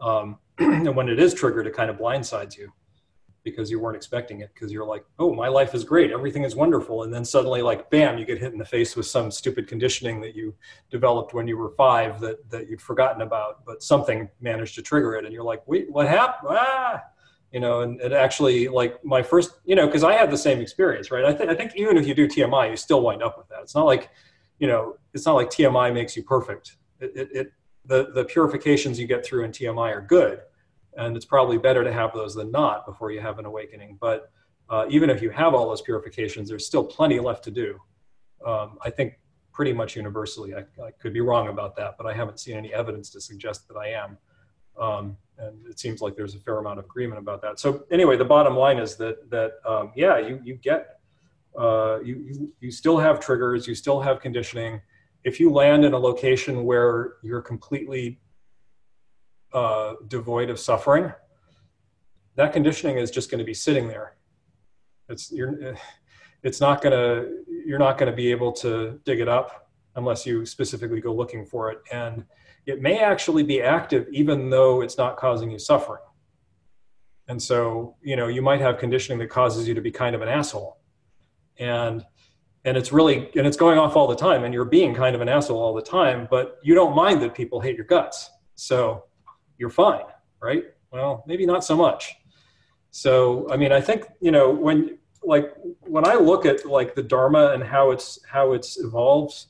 [0.00, 2.72] Um, and when it is triggered it kind of blindsides you
[3.42, 6.10] because you weren't expecting it because you're like oh my life is great.
[6.10, 7.04] Everything is wonderful.
[7.04, 10.20] And then suddenly like bam you get hit in the face with some stupid conditioning
[10.20, 10.54] that you
[10.90, 15.14] developed when you were five that that you'd forgotten about but something managed to trigger
[15.14, 15.24] it.
[15.24, 17.02] And you're like wait what happened ah!
[17.52, 20.60] You know and it actually like my first you know because i had the same
[20.60, 21.24] experience right?
[21.24, 23.60] I, th- I think even if you do tmi you still wind up with that.
[23.62, 24.10] It's not like
[24.58, 26.76] you know it's not like tmi makes you perfect.
[27.00, 27.52] It, it, it
[27.86, 30.40] the the purifications you get through in tmi are good
[30.96, 33.98] and it's probably better to have those than not before you have an awakening.
[34.00, 34.30] But
[34.68, 37.80] uh, even if you have all those purifications, there's still plenty left to do.
[38.46, 39.18] Um, I think
[39.52, 40.54] pretty much universally.
[40.54, 43.68] I, I, could be wrong about that, but I haven't seen any evidence to suggest
[43.68, 44.16] that I am.
[44.80, 47.58] Um, and it seems like there's a fair amount of agreement about that.
[47.58, 51.00] So anyway, the bottom line is that that um, yeah, you you get
[51.58, 54.80] uh, you, you you still have triggers, you still have conditioning,
[55.24, 58.20] if you land in a location where you're completely
[59.52, 61.12] uh, devoid of suffering,
[62.36, 64.16] that conditioning is just going to be sitting there.
[65.08, 65.74] It's you're,
[66.42, 70.24] it's not going to you're not going to be able to dig it up unless
[70.24, 72.24] you specifically go looking for it, and
[72.66, 76.02] it may actually be active even though it's not causing you suffering.
[77.28, 80.22] And so, you know, you might have conditioning that causes you to be kind of
[80.22, 80.78] an asshole,
[81.58, 82.04] and
[82.64, 85.20] and it's really and it's going off all the time, and you're being kind of
[85.20, 89.04] an asshole all the time, but you don't mind that people hate your guts, so
[89.60, 90.06] you're fine,
[90.42, 90.64] right?
[90.90, 92.16] Well, maybe not so much.
[92.90, 97.02] So, I mean, I think you know when like when I look at like the
[97.02, 99.48] Dharma and how it's how it's evolves,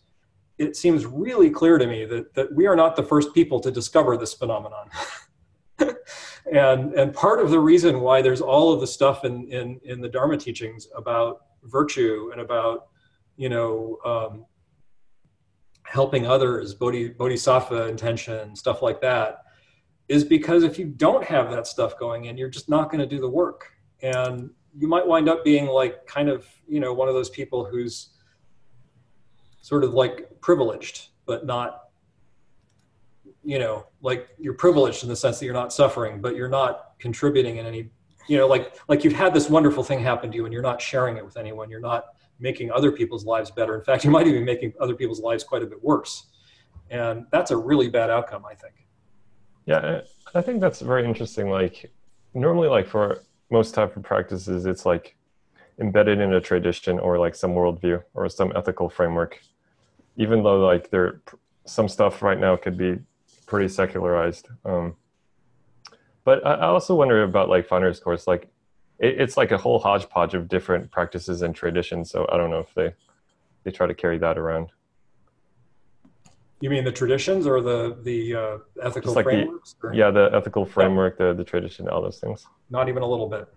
[0.59, 3.71] it seems really clear to me that that we are not the first people to
[3.71, 4.91] discover this phenomenon.
[6.53, 10.01] and and part of the reason why there's all of the stuff in in in
[10.01, 12.89] the Dharma teachings about virtue and about
[13.37, 14.45] you know um,
[15.85, 19.45] helping others, bodhi, bodhisattva intention, stuff like that,
[20.11, 23.07] is because if you don't have that stuff going in, you're just not going to
[23.07, 27.09] do the work, and you might wind up being like kind of you know one
[27.09, 28.11] of those people who's
[29.63, 31.91] sort of like privileged but not
[33.45, 36.93] you know like you're privileged in the sense that you're not suffering but you're not
[36.99, 37.91] contributing in any
[38.29, 40.81] you know like like you've had this wonderful thing happen to you and you're not
[40.81, 41.71] sharing it with anyone.
[41.71, 42.07] You're not
[42.39, 43.77] making other people's lives better.
[43.77, 46.27] In fact you might even be making other people's lives quite a bit worse.
[46.91, 48.75] And that's a really bad outcome i think
[49.71, 50.01] yeah
[50.35, 51.77] i think that's very interesting like
[52.35, 55.17] normally like for most type of practices it's like
[55.85, 59.41] embedded in a tradition or like some worldview or some ethical framework
[60.17, 61.21] even though like there
[61.65, 62.99] some stuff right now could be
[63.47, 64.49] pretty secularized.
[64.65, 64.97] Um,
[66.25, 68.27] but I, also wonder about like Finders Course.
[68.27, 68.49] Like,
[68.99, 72.11] it, it's like a whole hodgepodge of different practices and traditions.
[72.11, 72.93] So I don't know if they
[73.65, 74.71] they try to carry that around.
[76.61, 79.77] You mean the traditions or the the uh, ethical like frameworks?
[79.81, 82.47] The, yeah, the ethical framework, the the tradition, all those things.
[82.69, 83.49] Not even a little bit.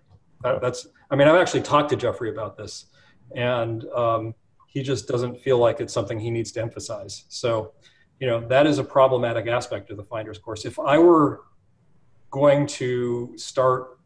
[0.41, 0.87] That, that's.
[1.11, 2.85] I mean, I've actually talked to Jeffrey about this,
[3.35, 4.35] and um,
[4.67, 7.25] he just doesn't feel like it's something he needs to emphasize.
[7.27, 7.73] So
[8.23, 11.41] you know that is a problematic aspect of the finder's course if i were
[12.31, 13.99] going to start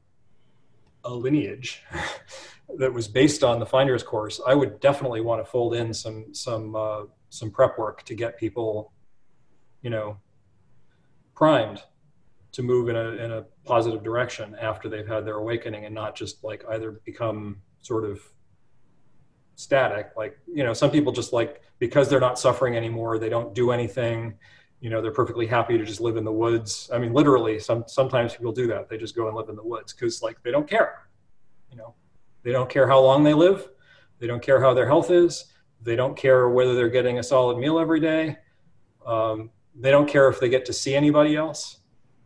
[1.03, 1.83] a lineage
[2.77, 6.33] that was based on the finder's course i would definitely want to fold in some
[6.33, 8.93] some uh, some prep work to get people
[9.81, 10.17] you know
[11.35, 11.83] primed
[12.51, 16.15] to move in a in a positive direction after they've had their awakening and not
[16.15, 18.21] just like either become sort of
[19.55, 20.11] static.
[20.17, 23.69] Like you know some people just like because they're not suffering anymore they don't do
[23.71, 24.35] anything
[24.79, 26.89] you know they're perfectly happy to just live in the woods.
[26.93, 28.89] I mean literally some sometimes people do that.
[28.89, 31.07] They just go and live in the woods because like they don't care.
[31.69, 31.93] You know
[32.43, 33.69] they don't care how long they live.
[34.19, 35.45] They don't care how their health is
[35.81, 38.35] they don't care whether they're getting a solid meal every day
[39.05, 41.79] um, they don't care if they get to see anybody else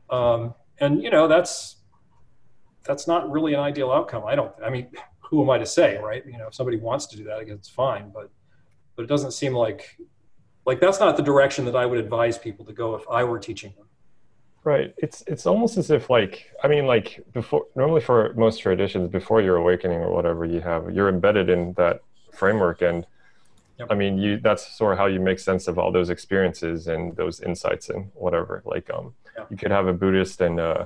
[0.10, 1.78] um, and you know that's
[2.84, 4.88] that's not really an ideal outcome i don't i mean
[5.32, 6.24] who am I to say, right?
[6.26, 8.30] You know, if somebody wants to do that, guess it's fine, but
[8.96, 9.98] but it doesn't seem like
[10.66, 13.40] like that's not the direction that I would advise people to go if I were
[13.40, 13.88] teaching them.
[14.66, 14.94] Right.
[14.98, 19.42] It's it's almost as if like I mean like before normally for most traditions before
[19.42, 22.02] your awakening or whatever you have you're embedded in that
[22.34, 23.08] framework and
[23.82, 23.88] yep.
[23.92, 27.16] I mean you that's sort of how you make sense of all those experiences and
[27.16, 29.14] those insights and whatever like um
[29.50, 30.86] you could have a Buddhist and uh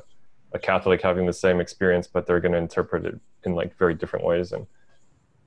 [0.56, 3.94] a Catholic having the same experience, but they're going to interpret it in like very
[3.94, 4.54] different ways.
[4.54, 4.66] And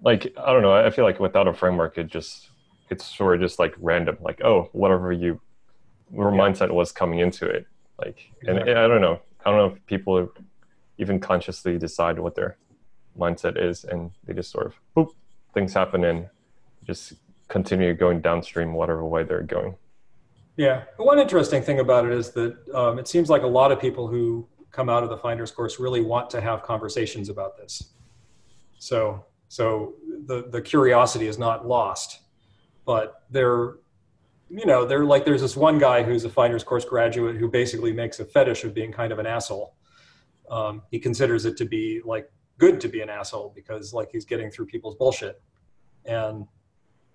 [0.03, 2.51] like, I don't know, I feel like without a framework, it just,
[2.91, 5.41] it's sort of just like random, like, oh, whatever you,
[6.13, 7.67] your mindset was coming into it.
[7.99, 10.29] Like, and, and I don't know, I don't know if people
[10.99, 12.59] even consciously decide what their
[13.19, 15.15] mindset is and they just sort of, boop,
[15.55, 16.29] things happen and
[16.87, 17.15] just
[17.49, 19.75] continue going downstream, whatever way they're going.
[20.57, 20.85] Yeah.
[20.97, 24.09] One interesting thing about it is that um, it seems like a lot of people
[24.09, 27.95] who come out of the finder's course really want to have conversations about this.
[28.79, 29.95] So, so
[30.27, 32.21] the, the curiosity is not lost,
[32.85, 33.75] but they're,
[34.51, 37.93] you know, they're like, there's this one guy who's a finder's course graduate who basically
[37.93, 39.75] makes a fetish of being kind of an asshole.
[40.51, 44.25] Um, he considers it to be like good to be an asshole because like he's
[44.25, 45.41] getting through people's bullshit.
[46.05, 46.47] And,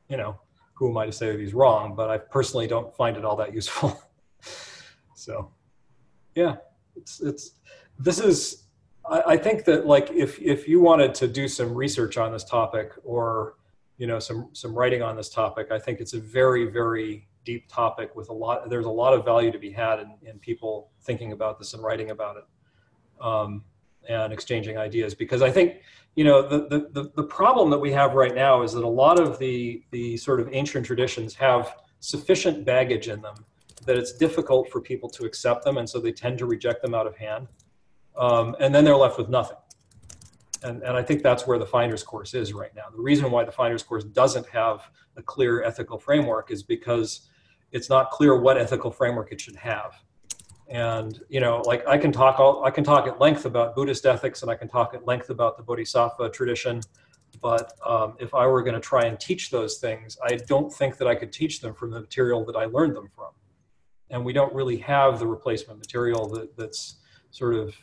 [0.09, 0.39] you know,
[0.75, 1.95] who am I to say that he's wrong?
[1.95, 3.99] But I personally don't find it all that useful.
[5.15, 5.51] so,
[6.35, 6.55] yeah
[6.95, 7.51] it's it's
[7.99, 8.63] this is
[9.09, 12.43] I, I think that like if if you wanted to do some research on this
[12.43, 13.55] topic or
[13.97, 17.67] you know some some writing on this topic i think it's a very very deep
[17.67, 20.91] topic with a lot there's a lot of value to be had in, in people
[21.01, 22.43] thinking about this and writing about it
[23.21, 23.63] um,
[24.09, 25.75] and exchanging ideas because i think
[26.15, 29.19] you know the, the the problem that we have right now is that a lot
[29.19, 33.35] of the the sort of ancient traditions have sufficient baggage in them
[33.85, 36.93] that it's difficult for people to accept them, and so they tend to reject them
[36.93, 37.47] out of hand.
[38.17, 39.57] Um, and then they're left with nothing.
[40.63, 42.83] And, and I think that's where the Finder's Course is right now.
[42.91, 47.27] The reason why the Finder's Course doesn't have a clear ethical framework is because
[47.71, 49.93] it's not clear what ethical framework it should have.
[50.69, 54.05] And you know, like I can talk all, I can talk at length about Buddhist
[54.05, 56.81] ethics, and I can talk at length about the Bodhisattva tradition.
[57.41, 60.97] But um, if I were going to try and teach those things, I don't think
[60.97, 63.31] that I could teach them from the material that I learned them from.
[64.11, 66.97] And we don't really have the replacement material that, that's
[67.31, 67.75] sort of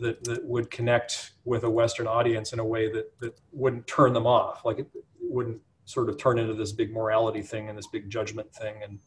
[0.00, 4.12] that, that would connect with a Western audience in a way that, that wouldn't turn
[4.12, 4.66] them off.
[4.66, 4.88] Like it,
[5.28, 8.98] wouldn't sort of turn into this big morality thing and this big judgment thing and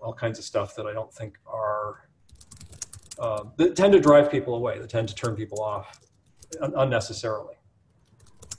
[0.00, 2.08] all kinds of stuff that I don't think are
[3.18, 4.78] uh, that tend to drive people away.
[4.78, 6.00] That tend to turn people off
[6.60, 7.54] un- unnecessarily.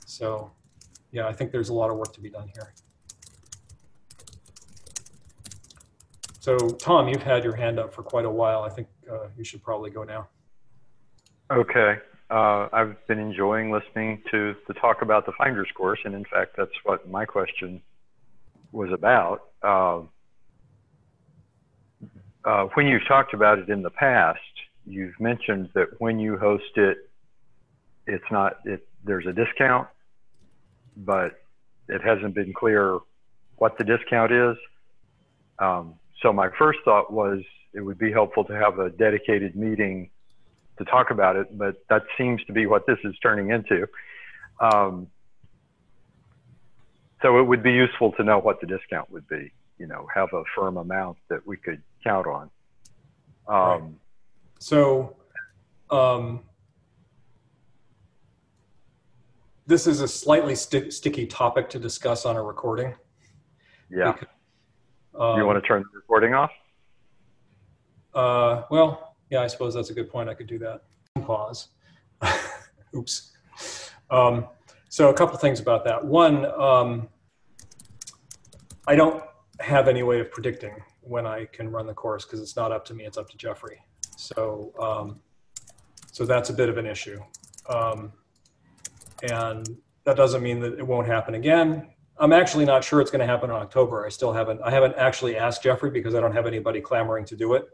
[0.06, 0.52] So,
[1.12, 2.74] yeah, I think there's a lot of work to be done here.
[6.40, 8.64] So, Tom, you've had your hand up for quite a while.
[8.64, 10.30] I think uh, you should probably go now.
[11.52, 11.98] Okay.
[12.30, 16.56] Uh, I've been enjoying listening to the talk about the finder's course, and in fact,
[16.58, 17.82] that's what my question
[18.72, 19.44] was about.
[22.48, 24.40] Uh, when you've talked about it in the past,
[24.86, 27.10] you've mentioned that when you host it,
[28.06, 28.88] it's not it.
[29.04, 29.90] There's a discount,
[30.96, 31.42] but
[31.90, 33.00] it hasn't been clear
[33.58, 34.56] what the discount is.
[35.60, 37.42] Um, so my first thought was
[37.74, 40.10] it would be helpful to have a dedicated meeting
[40.78, 43.86] to talk about it, but that seems to be what this is turning into.
[44.62, 45.08] Um,
[47.22, 50.30] so it would be useful to know what the discount would be, you know, have
[50.32, 52.50] a firm amount that we could count on.
[53.48, 53.82] Um, right.
[54.60, 55.18] So
[55.90, 56.44] um,
[59.66, 62.96] this is a slightly st sticky topic to discuss on a recording.
[63.90, 64.14] Yeah.
[64.14, 64.28] Because,
[65.20, 66.52] um, you want to turn the recording off?
[68.14, 70.30] Uh, well, yeah, I suppose that's a good point.
[70.30, 70.84] I could do that.
[71.22, 71.70] Pause.
[72.96, 73.34] Oops.
[74.10, 74.48] Um,
[74.90, 76.04] so a couple things about that.
[76.04, 77.10] One, um,
[78.88, 79.24] I don't
[79.60, 80.74] have any way of predicting
[81.08, 83.38] when I can run the course because it's not up to me; it's up to
[83.38, 83.80] Jeffrey.
[84.18, 85.20] So, um,
[86.12, 87.20] so that's a bit of an issue,
[87.70, 88.12] um,
[89.30, 91.90] and that doesn't mean that it won't happen again.
[92.20, 94.06] I'm actually not sure it's going to happen in October.
[94.06, 94.62] I still haven't.
[94.62, 97.66] I haven't actually asked Jeffrey because I don't have anybody clamoring to do it.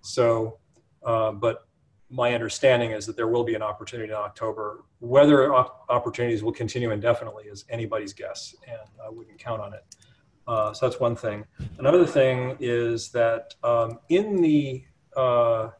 [0.00, 0.58] So
[1.04, 1.66] uh, but
[2.10, 4.84] my understanding is that there will be an opportunity in October.
[5.00, 9.84] Whether op- opportunities will continue indefinitely is anybody's guess, and I wouldn't count on it.
[10.46, 11.44] Uh, so that's one thing.
[11.78, 14.84] Another thing is that um, in the
[15.16, 15.70] uh,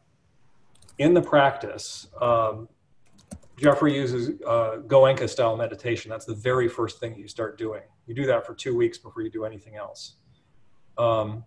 [0.99, 2.69] in the practice, um,
[3.57, 6.09] Jeffrey uses uh, Goenka style meditation.
[6.09, 7.81] That's the very first thing you start doing.
[8.07, 10.15] You do that for two weeks before you do anything else.
[10.97, 11.45] Um,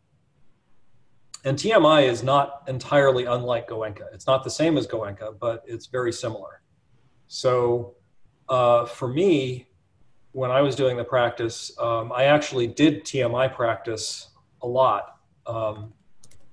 [1.44, 4.12] and TMI is not entirely unlike Goenka.
[4.12, 6.62] It's not the same as Goenka, but it's very similar.
[7.28, 7.94] So
[8.48, 9.68] uh, for me,
[10.36, 15.94] when I was doing the practice, um, I actually did TMI practice a lot um,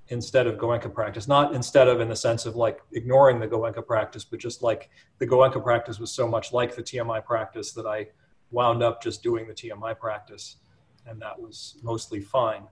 [0.07, 1.27] instead of Goenka practice.
[1.27, 4.89] Not instead of in the sense of like ignoring the Goenka practice, but just like
[5.17, 8.07] the Goenka practice was so much like the TMI practice that I
[8.51, 10.59] wound up just doing the TMI practice,
[11.05, 12.63] and that was mostly fine.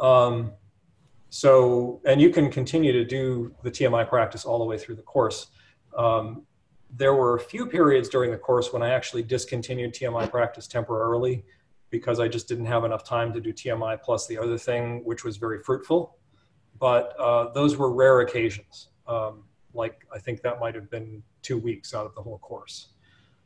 [0.00, 0.50] Um,
[1.30, 5.02] so, and you can continue to do the TMI practice all the way through the
[5.02, 5.52] course.
[5.96, 6.47] Um,
[6.90, 11.44] there were a few periods during the course when I actually discontinued TMI practice temporarily
[11.90, 15.24] because I just didn't have enough time to do TMI plus the other thing, which
[15.24, 16.16] was very fruitful.
[16.78, 18.88] But uh, those were rare occasions.
[19.06, 22.88] Um, like I think that might have been two weeks out of the whole course.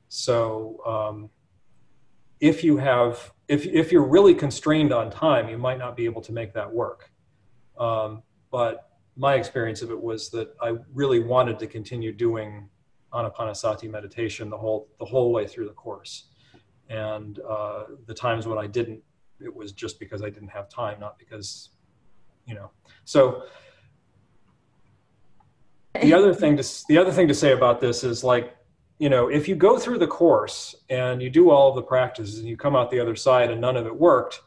[0.09, 1.31] So um,
[2.41, 6.21] if you have, if, if you're really constrained on time, you might not be able
[6.23, 7.11] to make that work.
[7.79, 12.69] Um, but my experience of it was that I really wanted to continue doing
[13.15, 16.29] anapanasati meditation the whole the whole way through the course.
[16.89, 19.01] And uh, the times when I didn't,
[19.41, 21.71] it was just because I didn't have time, not because,
[22.47, 22.71] you know.
[23.05, 23.45] So
[26.01, 28.57] the other thing to the other thing to say about this is like,
[28.99, 32.39] you know, if you go through the course and you do all of the practices
[32.39, 34.41] and you come out the other side and none of it worked,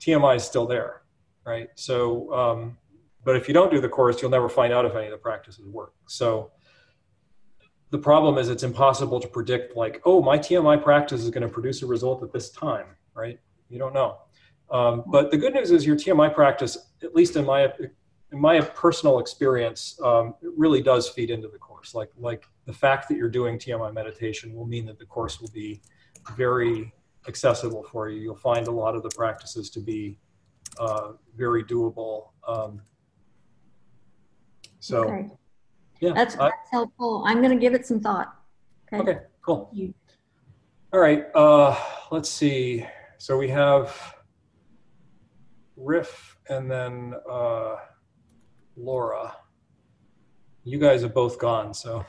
[0.00, 1.02] TMI is still there
[1.46, 1.68] right?
[1.76, 2.76] So, um,
[3.24, 5.16] but if you don't do the course, you'll never find out if any of the
[5.16, 5.94] practices work.
[6.06, 6.50] So
[7.96, 11.48] the problem is it's impossible to predict like, oh, my TMI practice is going to
[11.48, 12.84] produce a result at this time,
[13.14, 13.40] right?
[13.70, 14.18] You don't know.
[14.70, 17.72] Um, but the good news is your TMI practice, at least in my
[18.32, 21.94] in my personal experience, um, it really does feed into the course.
[21.94, 25.52] Like like the fact that you're doing TMI meditation will mean that the course will
[25.54, 25.80] be
[26.36, 26.92] very
[27.28, 28.20] accessible for you.
[28.20, 30.18] You'll find a lot of the practices to be
[30.78, 32.32] uh, very doable.
[32.46, 32.82] Um,
[34.80, 35.30] so Okay.
[36.00, 37.22] Yeah, That's, I- that's helpful.
[37.26, 38.34] I'm going to give it some thought.
[38.92, 39.02] Okay.
[39.02, 39.70] okay, cool.
[39.72, 39.94] You-
[40.92, 41.76] All right, uh,
[42.10, 42.86] let's see.
[43.18, 44.14] So we have
[45.76, 47.76] Riff and then uh,
[48.76, 49.34] Laura.
[50.64, 52.04] You guys have both gone, so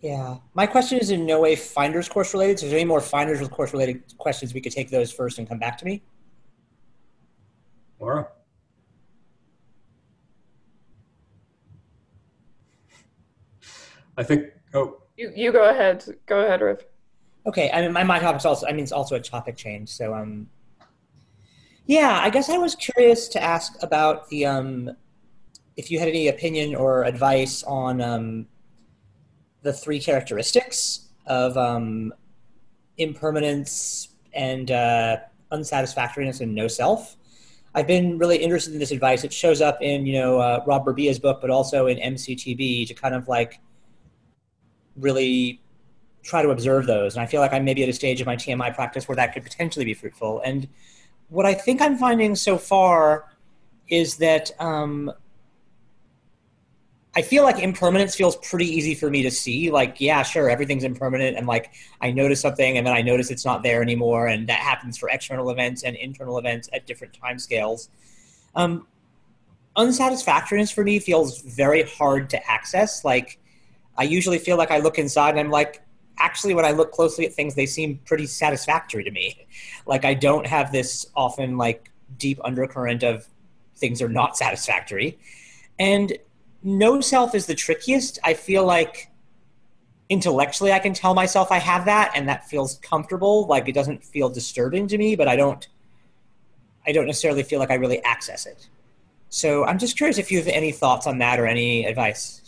[0.00, 0.38] Yeah.
[0.54, 2.58] My question is in no way Finder's course related.
[2.58, 4.52] So, is there any more Finder's with course related questions?
[4.54, 6.02] We could take those first and come back to me.
[8.00, 8.28] Laura.
[14.16, 14.46] I think.
[14.74, 16.04] Oh, You you go ahead.
[16.26, 16.84] Go ahead, Riff.
[17.44, 19.88] Okay, I mean, my, my topic's also, I mean, it's also a topic change.
[19.88, 20.48] So, um,
[21.86, 24.90] yeah, I guess I was curious to ask about the, um,
[25.76, 28.46] if you had any opinion or advice on um,
[29.62, 32.12] the three characteristics of um,
[32.98, 35.16] impermanence and uh,
[35.50, 37.16] unsatisfactoriness and no self.
[37.74, 39.24] I've been really interested in this advice.
[39.24, 42.94] It shows up in, you know, uh, Rob Burbea's book, but also in MCTB to
[42.94, 43.60] kind of like
[44.96, 45.60] really
[46.22, 47.14] try to observe those.
[47.14, 49.32] And I feel like I'm maybe at a stage of my TMI practice where that
[49.32, 50.40] could potentially be fruitful.
[50.44, 50.68] And
[51.28, 53.28] what I think I'm finding so far
[53.88, 55.12] is that um,
[57.14, 59.70] I feel like impermanence feels pretty easy for me to see.
[59.70, 61.36] Like, yeah, sure, everything's impermanent.
[61.36, 64.28] And like, I notice something and then I notice it's not there anymore.
[64.28, 67.90] And that happens for external events and internal events at different time scales.
[68.54, 68.86] Um,
[69.76, 73.04] unsatisfactoriness for me feels very hard to access.
[73.04, 73.38] Like,
[73.96, 75.82] I usually feel like I look inside and I'm like,
[76.18, 79.46] actually, when I look closely at things, they seem pretty satisfactory to me.
[79.86, 83.26] Like, I don't have this often like deep undercurrent of
[83.76, 85.18] things are not satisfactory.
[85.78, 86.16] And
[86.62, 88.18] no self is the trickiest.
[88.22, 89.10] I feel like
[90.08, 93.46] intellectually I can tell myself I have that and that feels comfortable.
[93.46, 95.66] Like it doesn't feel disturbing to me, but I don't
[96.86, 98.68] I don't necessarily feel like I really access it.
[99.28, 102.41] So I'm just curious if you have any thoughts on that or any advice.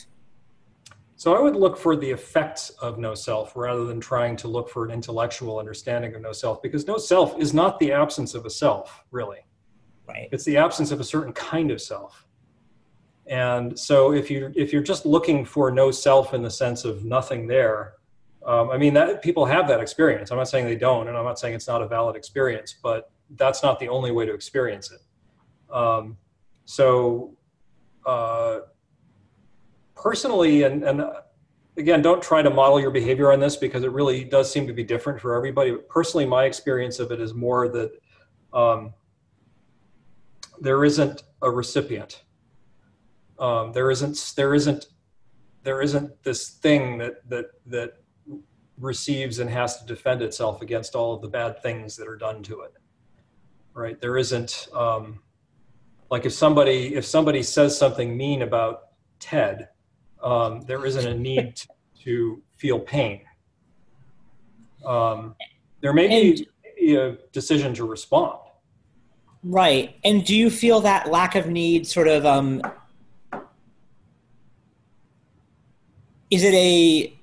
[1.25, 4.69] So I would look for the effects of no self rather than trying to look
[4.69, 8.45] for an intellectual understanding of no self, because no self is not the absence of
[8.45, 9.39] a self, really.
[10.07, 10.29] Right.
[10.33, 12.27] It's the absence of a certain kind of self.
[13.27, 17.07] And so if you if you're just looking for no self in the sense of
[17.07, 17.95] nothing there,
[18.45, 20.31] um, I mean that people have that experience.
[20.31, 23.11] I'm not saying they don't, and I'm not saying it's not a valid experience, but
[23.31, 25.01] that's not the only way to experience it.
[25.75, 26.19] Um,
[26.67, 27.35] so
[28.05, 28.59] uh,
[30.05, 31.23] personally, and and uh,
[31.79, 34.73] again, don't try to model your behavior on this because it really does seem to
[34.73, 35.73] be different for everybody.
[35.73, 37.91] But personally, my experience of it is more that
[38.53, 38.93] um,
[40.61, 42.23] there isn't a recipient.
[43.39, 44.87] Um, there isn't there isn't
[45.65, 47.95] there isn't this thing that that that
[48.79, 52.43] receives and has to defend itself against all of the bad things that are done
[52.43, 52.75] to it.
[53.73, 54.01] Right?
[54.01, 55.21] There isn't um,
[56.11, 58.83] like if somebody if somebody says something mean about
[59.19, 59.69] Ted,
[60.25, 61.69] um, there isn't a need to,
[62.03, 63.21] to feel pain.
[64.85, 65.37] Um,
[65.81, 66.09] there may
[66.79, 68.39] be, a decision to respond.
[69.43, 69.97] Right.
[70.05, 72.61] And do you feel that lack of need sort of um
[76.31, 77.14] is it a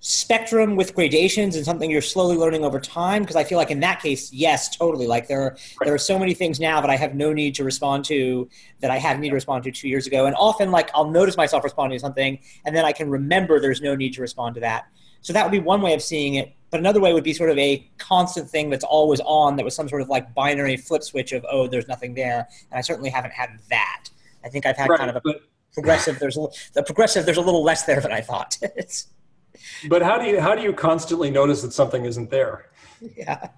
[0.00, 3.22] spectrum with gradations and something you're slowly learning over time?
[3.22, 5.06] Because i feel like in that case yes totally.
[5.06, 7.64] Like there are there are so many things now that i have no need to
[7.64, 8.48] respond to
[8.80, 10.26] that i had need to respond to two years ago.
[10.26, 13.80] And often like i'll notice myself responding to something and then i can remember there's
[13.80, 14.86] no need to respond to that.
[15.20, 16.54] So that would be one way of seeing it.
[16.70, 19.74] But another way would be sort of a constant thing that's always on that was
[19.74, 22.46] some sort of like binary flip switch of oh there's nothing there.
[22.70, 24.04] And i certainly haven't had that.
[24.44, 25.42] I think i've had Right, kind of a but-
[25.74, 28.56] progressive there's a, the progressive there's a little less there than i thought
[29.88, 32.70] But how do you how do you constantly notice that something isn't there?
[33.16, 33.48] yeah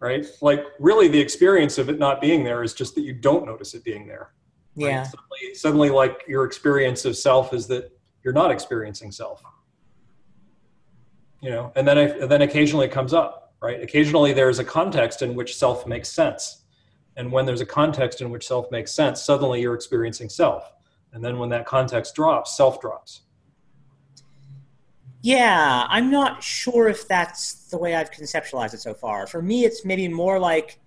[0.00, 0.26] Right?
[0.40, 3.74] Like really the experience of it not being there is just that you don't notice
[3.74, 4.32] it being there.
[4.76, 4.90] right?
[4.90, 7.90] yeah Suddenly, suddenly like your experience of self is that
[8.22, 9.42] you're not experiencing self.
[11.40, 13.80] You know, and then I, and then occasionally it comes up, right?
[13.82, 16.62] Occasionally there's a context in which self makes sense.
[17.16, 20.72] And when there's a context in which self makes sense, suddenly you're experiencing self.
[21.12, 23.22] And then when that context drops, self drops.
[25.22, 29.26] Yeah, I'm not sure if that's the way I've conceptualized it so far.
[29.26, 30.78] For me, it's maybe more like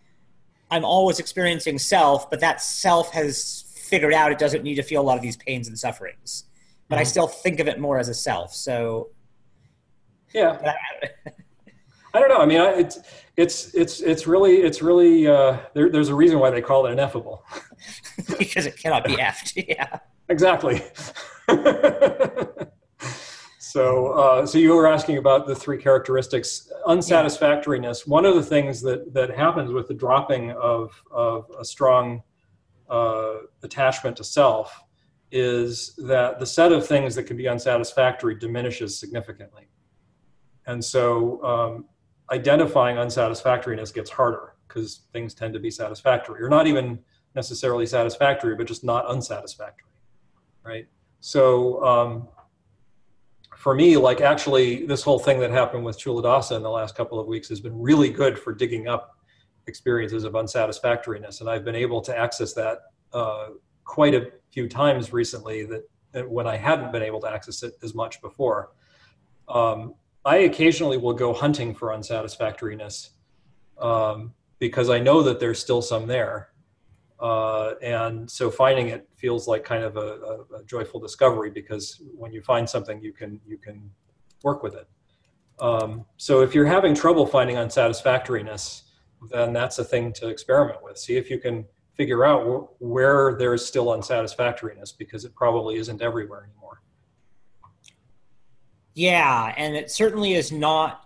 [0.69, 5.01] I'm always experiencing self, but that self has figured out it doesn't need to feel
[5.01, 6.45] a lot of these pains and sufferings.
[6.87, 7.07] But I Mhm.
[7.07, 8.53] still think of it more as a self.
[8.53, 9.09] So,
[10.33, 10.59] Yeah.
[11.25, 11.31] I-
[12.13, 12.39] I don't know.
[12.39, 12.99] I mean, I, it's
[13.37, 16.91] it's it's it's really it's really uh, there, there's a reason why they call it
[16.91, 17.45] ineffable.
[18.37, 19.53] because it cannot be effed.
[19.65, 19.99] Yeah.
[20.27, 20.81] exactly.
[23.71, 26.69] So uh, so you were asking about the three characteristics.
[26.87, 32.21] unsatisfactoriness, one of the things that, that happens with the dropping of, of a strong
[32.89, 34.83] uh, attachment to self
[35.31, 39.69] is that the set of things that can be unsatisfactory diminishes significantly.
[40.67, 41.85] And so um,
[42.29, 46.99] identifying unsatisfactoriness gets harder because things tend to be satisfactory or not even
[47.35, 49.93] necessarily satisfactory, but just not unsatisfactory,
[50.65, 50.87] right?
[51.21, 52.27] So um,
[53.61, 57.19] for me, like actually, this whole thing that happened with Culadasa in the last couple
[57.19, 59.19] of weeks has been really good for digging up
[59.67, 62.79] experiences of unsatisfactoriness, and I've been able to access that
[63.13, 63.49] uh,
[63.83, 65.63] quite a few times recently.
[65.65, 68.71] That, that, when I hadn't been able to access it as much before.
[69.47, 69.93] Um,
[70.25, 73.11] I occasionally will go hunting for unsatisfactoriness
[73.79, 76.50] um, because I know that there's still some there.
[77.21, 82.01] Uh, and so finding it feels like kind of a, a, a, joyful discovery because
[82.17, 83.91] when you find something, you can you can
[84.43, 84.87] work with it.
[85.59, 88.83] Um, so if you're having trouble finding unsatisfactoriness,
[89.29, 90.97] then that's a thing to experiment with.
[90.97, 96.01] See if you can figure out wh- where there's still unsatisfactoriness because it probably isn't
[96.01, 96.81] everywhere anymore.
[98.95, 101.05] Yeah, and it certainly is not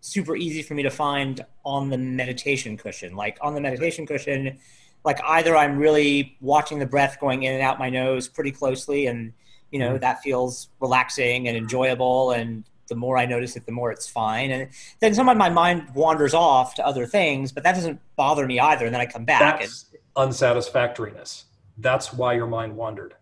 [0.00, 3.14] super easy for me to find on the meditation cushion.
[3.14, 4.58] Like on the meditation cushion,
[5.04, 9.06] like either I'm really watching the breath going in and out my nose pretty closely,
[9.06, 9.32] and
[9.70, 10.00] you know mm-hmm.
[10.00, 14.50] that feels relaxing and enjoyable, and the more I notice it, the more it's fine.
[14.50, 14.68] And
[15.00, 18.84] then sometimes my mind wanders off to other things, but that doesn't bother me either.
[18.84, 19.60] And then I come back.
[19.60, 21.44] That's and, unsatisfactoriness.
[21.78, 23.14] That's why your mind wandered.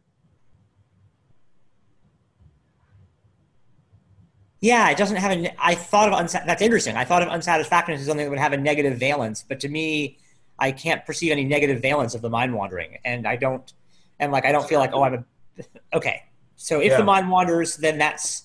[4.60, 5.64] Yeah, it doesn't have a.
[5.64, 6.96] I thought of unsa- that's interesting.
[6.96, 10.18] I thought of unsatisfactoriness as something that would have a negative valence, but to me,
[10.60, 13.72] I can't perceive any negative valence of the mind wandering, and I don't,
[14.18, 15.64] and like I don't feel like oh I'm a,
[15.96, 16.22] okay.
[16.56, 16.98] So if yeah.
[16.98, 18.44] the mind wanders, then that's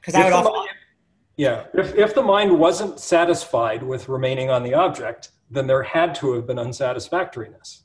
[0.00, 0.52] because I would often.
[0.52, 0.68] Mind,
[1.36, 6.14] yeah, if if the mind wasn't satisfied with remaining on the object, then there had
[6.16, 7.82] to have been unsatisfactoriness.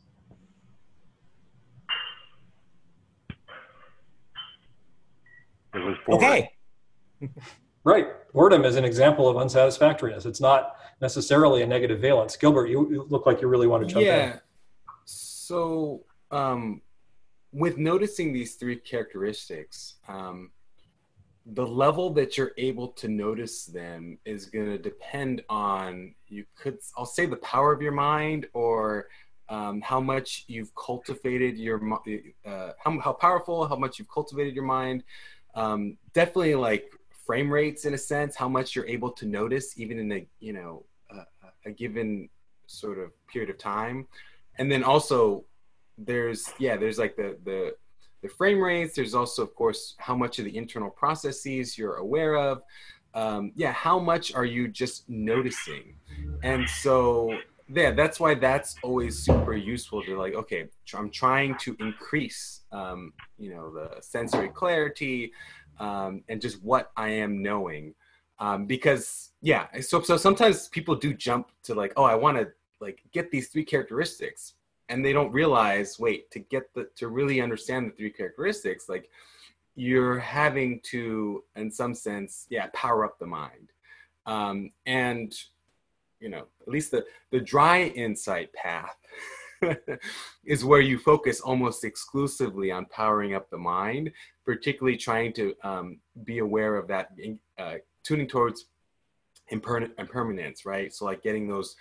[5.73, 6.25] It was boring.
[6.25, 6.51] Okay.
[7.83, 8.07] right.
[8.33, 10.25] Boredom is an example of unsatisfactoriness.
[10.25, 12.35] It's not necessarily a negative valence.
[12.37, 14.33] Gilbert, you, you look like you really want to jump yeah.
[14.33, 14.39] in.
[15.05, 16.81] So, um,
[17.51, 20.51] with noticing these three characteristics, um,
[21.45, 26.79] the level that you're able to notice them is going to depend on you could
[26.97, 29.07] I'll say the power of your mind or
[29.47, 31.79] um, how much you've cultivated your
[32.45, 35.03] uh, how, how powerful how much you've cultivated your mind
[35.53, 36.91] um, definitely like
[37.25, 40.53] frame rates in a sense, how much you're able to notice even in a you
[40.53, 42.29] know a, a given
[42.67, 44.07] sort of period of time,
[44.57, 45.45] and then also
[45.97, 47.75] there's yeah there's like the the
[48.21, 48.95] the frame rates.
[48.95, 52.61] There's also of course how much of the internal processes you're aware of.
[53.13, 55.95] Um, yeah, how much are you just noticing?
[56.43, 61.75] And so yeah, that's why that's always super useful to like, okay, I'm trying to
[61.79, 65.31] increase, um, you know, the sensory clarity
[65.79, 67.93] um, and just what I am knowing.
[68.39, 72.49] Um, because yeah, so, so sometimes people do jump to like, oh, I want to
[72.79, 74.53] like get these three characteristics
[74.89, 79.09] and they don't realize, wait, to get the, to really understand the three characteristics, like
[79.75, 83.71] you're having to, in some sense, yeah, power up the mind.
[84.25, 85.35] Um, and
[86.19, 88.97] you know at least the the dry insight path
[90.45, 94.11] is where you focus almost exclusively on powering up the mind
[94.45, 97.09] particularly trying to um, be aware of that
[97.57, 98.67] uh, tuning towards
[99.51, 101.75] imper- impermanence right so like getting those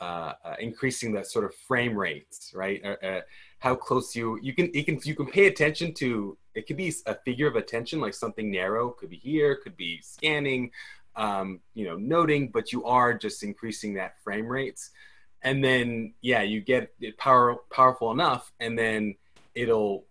[0.00, 3.20] uh, uh, increasing that sort of frame rates right uh, uh,
[3.58, 6.92] how close you you can you can you can pay attention to it could be
[7.06, 10.70] a figure of attention like something narrow could be here could be scanning
[11.16, 14.90] um, you know, noting, but you are just increasing that frame rates.
[15.42, 19.14] And then, yeah, you get it power, powerful enough, and then
[19.54, 20.04] it'll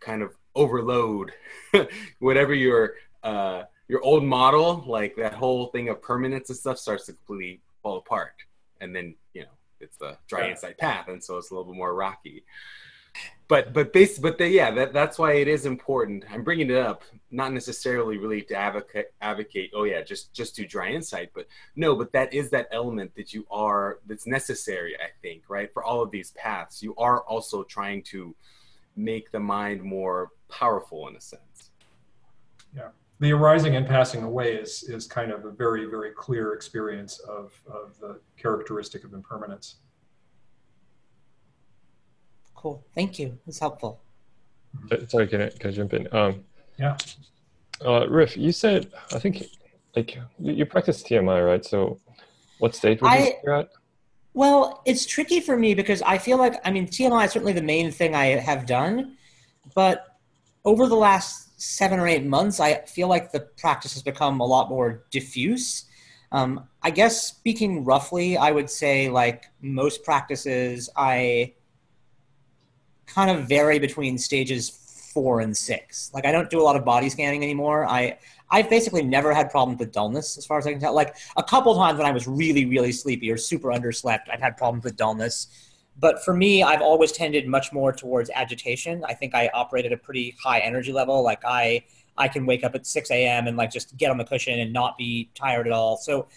[0.00, 1.32] kind of overload
[2.20, 7.06] whatever your uh, your old model, like that whole thing of permanence and stuff, starts
[7.06, 8.34] to completely fall apart.
[8.80, 9.48] And then, you know,
[9.80, 10.50] it's the dry yeah.
[10.50, 12.44] insight path, and so it's a little bit more rocky
[13.48, 16.24] but but base but the, yeah that that's why it is important.
[16.30, 20.66] I'm bringing it up not necessarily really to advocate advocate oh yeah just just do
[20.66, 21.46] dry insight but
[21.76, 25.84] no but that is that element that you are that's necessary i think right for
[25.84, 26.82] all of these paths.
[26.82, 28.34] You are also trying to
[28.96, 31.70] make the mind more powerful in a sense.
[32.76, 32.88] Yeah.
[33.20, 37.52] The arising and passing away is is kind of a very very clear experience of
[37.66, 39.76] of the characteristic of impermanence
[42.58, 42.84] Cool.
[42.92, 43.38] Thank you.
[43.46, 44.00] It's helpful.
[45.06, 46.08] Sorry, can I, can I jump in?
[46.12, 46.42] Um,
[46.76, 46.96] yeah.
[47.86, 49.44] Uh, Riff, you said, I think
[49.94, 51.64] like you, you practice TMI, right?
[51.64, 52.00] So
[52.58, 53.68] what stage were you I- at?
[54.34, 57.62] Well, it's tricky for me because I feel like I mean TMI is certainly the
[57.62, 59.16] main thing I have done,
[59.74, 60.16] but
[60.64, 64.44] over the last seven or eight months, I feel like the practice has become a
[64.44, 65.84] lot more diffuse.
[66.30, 71.54] Um, I guess speaking roughly, I would say like most practices, I
[73.08, 74.70] kind of vary between stages
[75.12, 76.10] four and six.
[76.14, 77.86] Like I don't do a lot of body scanning anymore.
[77.86, 78.18] I
[78.50, 80.94] I've basically never had problems with dullness as far as I can tell.
[80.94, 84.56] Like a couple times when I was really, really sleepy or super underslept, I've had
[84.56, 85.48] problems with dullness.
[86.00, 89.04] But for me, I've always tended much more towards agitation.
[89.06, 91.22] I think I operate at a pretty high energy level.
[91.22, 91.84] Like I,
[92.16, 93.48] I can wake up at 6 a.m.
[93.48, 95.96] and like just get on the cushion and not be tired at all.
[95.96, 96.28] So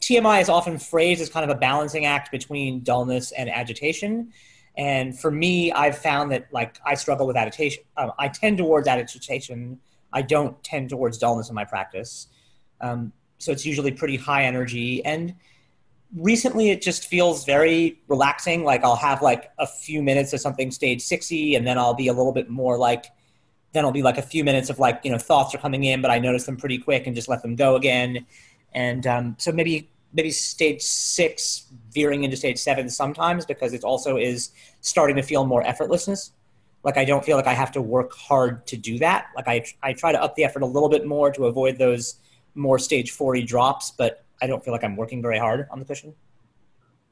[0.00, 4.32] TMI is often phrased as kind of a balancing act between dullness and agitation.
[4.78, 7.82] And for me, I've found that like I struggle with agitation.
[7.96, 9.80] Um, I tend towards agitation.
[10.12, 12.28] I don't tend towards dullness in my practice.
[12.80, 15.04] Um, so it's usually pretty high energy.
[15.04, 15.34] And
[16.16, 18.62] recently, it just feels very relaxing.
[18.62, 22.06] Like I'll have like a few minutes of something stage 60, and then I'll be
[22.06, 23.06] a little bit more like,
[23.72, 26.00] then I'll be like a few minutes of like, you know, thoughts are coming in,
[26.00, 28.26] but I notice them pretty quick and just let them go again.
[28.72, 34.16] And um, so maybe maybe stage six veering into stage seven sometimes because it also
[34.16, 34.50] is
[34.80, 36.30] starting to feel more effortlessness
[36.84, 39.64] like i don't feel like i have to work hard to do that like i,
[39.82, 42.16] I try to up the effort a little bit more to avoid those
[42.54, 45.84] more stage 40 drops but i don't feel like i'm working very hard on the
[45.84, 46.14] cushion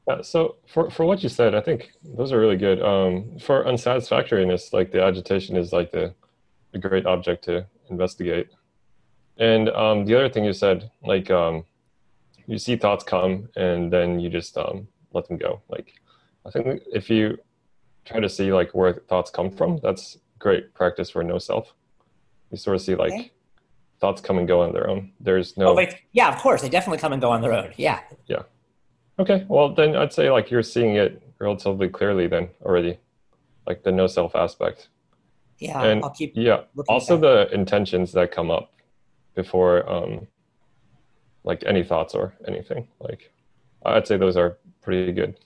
[0.07, 2.79] Yeah, so for, for what you said, I think those are really good.
[2.81, 6.15] Um, for unsatisfactoriness, like the agitation is like the
[6.73, 8.49] a great object to investigate.
[9.37, 11.65] And um, the other thing you said, like um,
[12.47, 15.61] you see thoughts come and then you just um, let them go.
[15.69, 15.93] Like
[16.45, 17.37] I think if you
[18.05, 21.73] try to see like where thoughts come from, that's great practice for no self.
[22.51, 23.31] You sort of see like Okay.
[23.99, 25.11] thoughts come and go on their own.
[25.19, 27.99] There's no oh yeah of course they definitely come and go on their own yeah
[28.27, 28.43] Yeah.
[29.19, 32.99] Okay, well then I'd say like you're seeing it relatively clearly then already,
[33.65, 34.89] like the no self aspect.
[35.59, 38.71] yeah And i'll keep yeah, also the intentions that come up
[39.35, 40.27] before um,
[41.47, 42.87] like any thoughts or anything.
[42.99, 43.31] Like
[43.85, 45.39] I'd say those are pretty good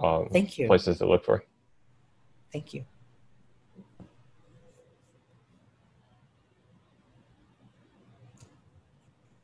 [0.00, 1.44] um, thank you places to look for.
[2.52, 2.84] thank you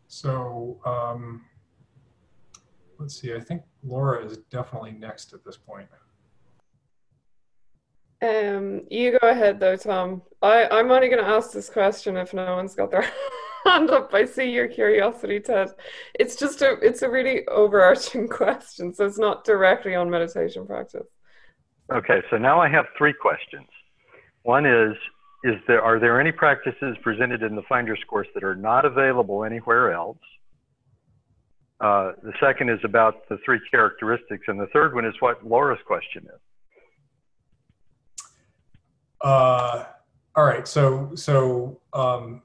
[0.08, 1.44] So um,
[2.98, 3.34] let's see.
[3.34, 5.86] I think Laura is definitely next at this point.
[8.20, 10.22] Um, you go ahead though, Tom.
[10.42, 13.02] I, I'm only going to ask this question if no one's got their
[13.72, 14.12] hand up.
[14.14, 15.68] I see your curiosity, Ted.
[16.14, 21.06] It's just a, it's a really overarching question, so it's not directly on meditation practice.
[21.92, 23.66] Okay, so now I have three questions.
[24.42, 24.94] One is,
[25.44, 29.44] is there are there any practices presented in the Finder's course that are not available
[29.44, 30.18] anywhere else?
[31.80, 35.78] Uh, the second is about the three characteristics, and the third one is what Laura's
[35.86, 36.40] question is.
[39.20, 39.84] Uh,
[40.34, 40.66] all right.
[40.66, 42.42] So, so um,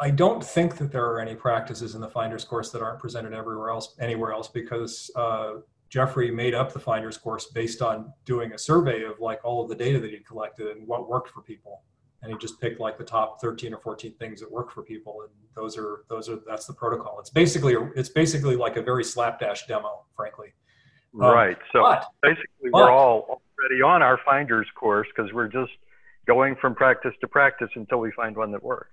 [0.00, 3.32] I don't think that there are any practices in the Finder's course that aren't presented
[3.32, 5.54] everywhere else, anywhere else, because uh,
[5.88, 9.68] Jeffrey made up the Finder's course based on doing a survey of like all of
[9.68, 11.82] the data that he collected and what worked for people,
[12.22, 15.20] and he just picked like the top 13 or 14 things that work for people,
[15.22, 17.20] and those are those are that's the protocol.
[17.20, 20.52] It's basically it's basically like a very slapdash demo, frankly.
[21.14, 21.58] Um, right.
[21.72, 25.70] So But basically, but- we're all already on our Finder's course because we're just
[26.26, 28.90] going from practice to practice until we find one that works.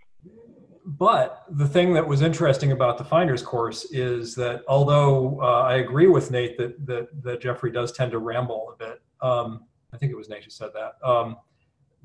[0.85, 5.75] But the thing that was interesting about the Finder's course is that although uh, I
[5.75, 9.97] agree with Nate that, that that Jeffrey does tend to ramble a bit, um, I
[9.97, 10.93] think it was Nate who said that.
[11.07, 11.37] Um,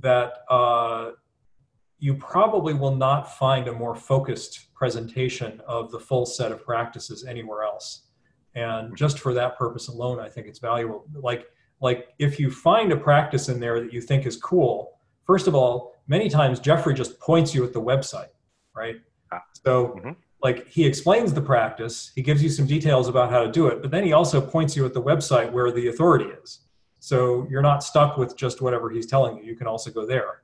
[0.01, 1.13] that uh,
[1.99, 7.25] you probably will not find a more focused presentation of the full set of practices
[7.25, 8.03] anywhere else.
[8.55, 11.07] And just for that purpose alone, I think it's valuable.
[11.15, 11.47] Like
[11.81, 15.55] like if you find a practice in there that you think is cool, first of
[15.55, 18.29] all, many times Jeffrey just points you at the website
[18.77, 19.01] right?
[19.33, 19.43] Ah.
[19.65, 20.17] So, Mhm.
[20.43, 23.83] like, he explains the practice, he gives you some details about how to do it,
[23.83, 26.61] but then he also points you at the website where the authority is.
[27.01, 29.45] So you're not stuck with just whatever he's telling you.
[29.45, 30.43] You can also go there.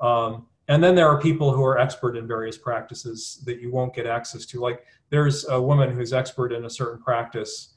[0.00, 3.94] Um, and then there are people who are expert in various practices that you won't
[3.94, 4.60] get access to.
[4.60, 7.74] Like, there's a woman who's expert in a certain practice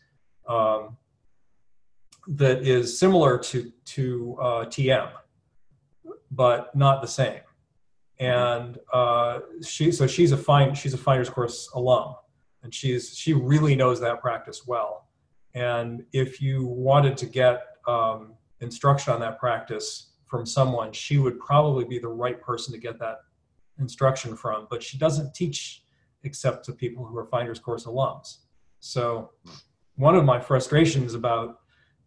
[0.47, 0.97] um,
[2.27, 5.09] that is similar to to uh, TM,
[6.31, 7.41] but not the same
[8.19, 12.15] and uh, she so she's a fine she's a finder's course alum.
[12.63, 15.07] And she's she really knows that practice well.
[15.53, 21.39] And if you wanted to get um, instruction on that practice from someone she would
[21.39, 23.17] probably be the right person to get that
[23.79, 24.67] instruction from.
[24.69, 25.83] But she doesn't teach
[26.23, 28.37] except to people who are Finders Course alums.
[28.79, 29.31] So
[29.95, 31.59] one of my frustrations about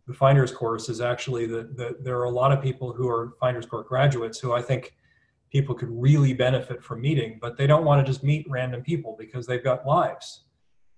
[0.06, 3.34] the Finders Course is actually that, that there are a lot of people who are
[3.40, 4.94] Finders Course graduates who I think
[5.50, 9.16] people could really benefit from meeting, but they don't want to just meet random people
[9.18, 10.44] because they've got lives.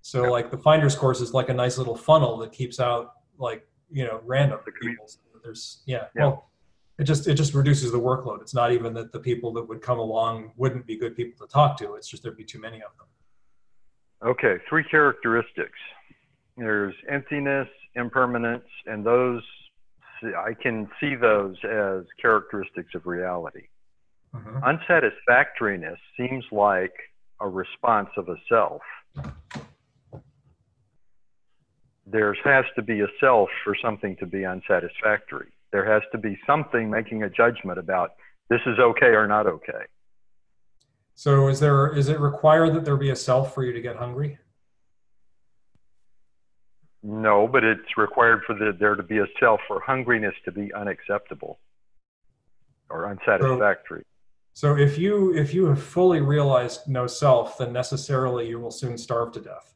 [0.03, 3.67] So like the Finders Course is like a nice little funnel that keeps out like
[3.91, 5.07] you know random people.
[5.07, 6.23] So there's yeah, Yeah.
[6.27, 6.49] well
[6.99, 8.43] it just it just reduces the workload.
[8.43, 11.53] It's not even that the people that would come along wouldn't be good people to
[11.53, 11.95] talk to.
[11.95, 14.29] It's just there'd be too many of them.
[14.31, 15.79] Okay, three characteristics.
[16.57, 19.43] There's emptiness, impermanence, and those,
[20.23, 23.63] I can see those as characteristics of reality.
[24.35, 24.63] Mhm.
[24.63, 26.95] Unsatisfactoriness seems like
[27.41, 28.83] a response of a self.
[32.07, 35.53] There has to be a self for something to be unsatisfactory.
[35.71, 38.15] There has to be something making a judgment about
[38.49, 39.87] this is okay or not okay.
[41.15, 43.97] So is there is it required that there be a self for you to get
[43.97, 44.39] hungry?
[47.03, 50.73] No, but it's required for the, there to be a self for hungriness to be
[50.73, 51.59] unacceptable
[52.89, 54.05] or unsatisfactory.
[54.55, 58.99] So if you if you have fully realized no self, then necessarily you will soon
[58.99, 59.75] starve to death.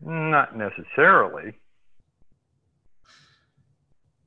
[0.00, 1.54] Not necessarily.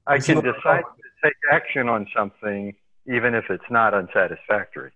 [0.07, 2.73] I can decide to take action on something
[3.07, 4.91] even if it's not unsatisfactory.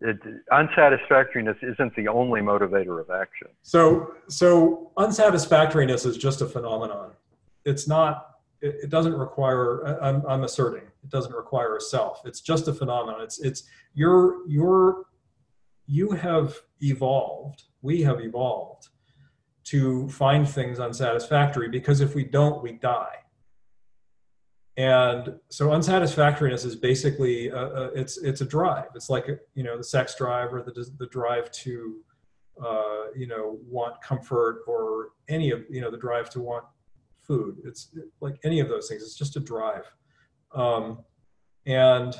[0.00, 0.18] It,
[0.50, 3.48] unsatisfactoriness isn't the only motivator of action.
[3.62, 7.12] So so unsatisfactoriness is just a phenomenon.
[7.64, 8.31] It's not.
[8.62, 9.84] It, it doesn't require.
[10.00, 12.22] I'm, I'm asserting it doesn't require a self.
[12.24, 13.20] It's just a phenomenon.
[13.22, 15.04] It's it's you're you're
[15.86, 17.64] you have evolved.
[17.82, 18.88] We have evolved
[19.64, 23.16] to find things unsatisfactory because if we don't, we die.
[24.76, 28.88] And so unsatisfactoriness is basically a, a, it's it's a drive.
[28.94, 31.96] It's like you know the sex drive or the the drive to
[32.64, 36.64] uh, you know want comfort or any of you know the drive to want
[37.26, 37.58] food.
[37.64, 39.02] It's like any of those things.
[39.02, 39.84] It's just a drive.
[40.54, 40.98] Um,
[41.66, 42.14] and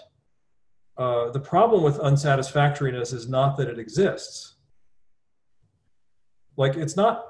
[0.97, 4.57] uh, the problem with unsatisfactoriness is not that it exists.
[6.57, 7.29] Like it's not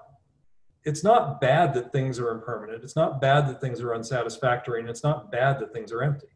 [0.84, 2.82] it's not bad that things are impermanent.
[2.82, 6.26] It's not bad that things are unsatisfactory, and it's not bad that things are empty.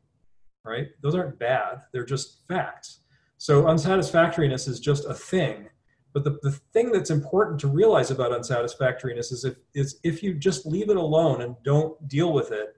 [0.64, 0.88] Right?
[1.02, 1.82] Those aren't bad.
[1.92, 3.00] They're just facts.
[3.38, 5.68] So unsatisfactoriness is just a thing.
[6.16, 10.32] But the, the thing that's important to realize about unsatisfactoriness is if is if you
[10.32, 12.74] just leave it alone and don't deal with it,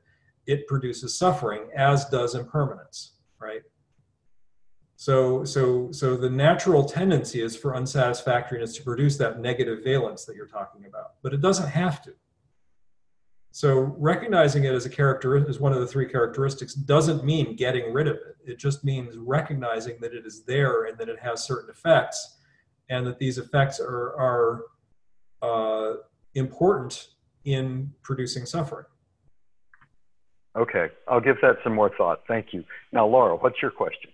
[0.49, 3.12] it produces suffering, as does impermanence.
[3.41, 3.62] Right?
[4.97, 10.34] So, so, so the natural tendency is for unsatisfactoriness to produce that negative valence that
[10.34, 12.14] you're talking about, but it doesn't have to.
[13.53, 17.93] So, recognizing it as a character as one of the three characteristics doesn't mean getting
[17.93, 18.36] rid of it.
[18.45, 22.38] It just means recognizing that it is there and that it has certain effects,
[22.91, 24.62] and that these effects are are
[25.43, 25.97] uh,
[26.34, 27.09] important
[27.45, 28.86] in producing suffering.
[30.57, 32.22] Okay, I'll give that some more thought.
[32.26, 32.64] Thank you.
[32.93, 34.11] Now, Laura, what's your question?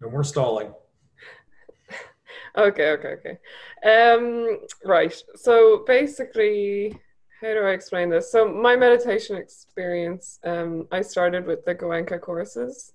[0.00, 0.72] And we're stalling.
[2.56, 3.38] Okay, okay, okay.
[3.84, 5.12] Um, right.
[5.34, 6.96] So basically,
[7.40, 8.30] how do I explain this?
[8.30, 12.93] So my meditation experience, um, I started with the Goenka courses,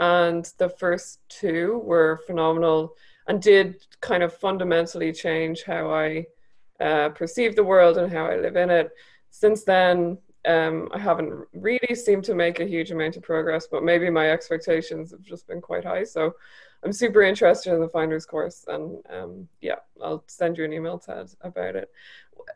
[0.00, 2.96] and the first two were phenomenal
[3.28, 6.26] and did kind of fundamentally change how I
[6.80, 8.90] uh, perceive the world and how I live in it.
[9.30, 13.84] Since then, um, I haven't really seemed to make a huge amount of progress, but
[13.84, 16.04] maybe my expectations have just been quite high.
[16.04, 16.34] So
[16.82, 20.98] I'm super interested in the Finder's course, and um, yeah, I'll send you an email,
[20.98, 21.90] Ted, about it.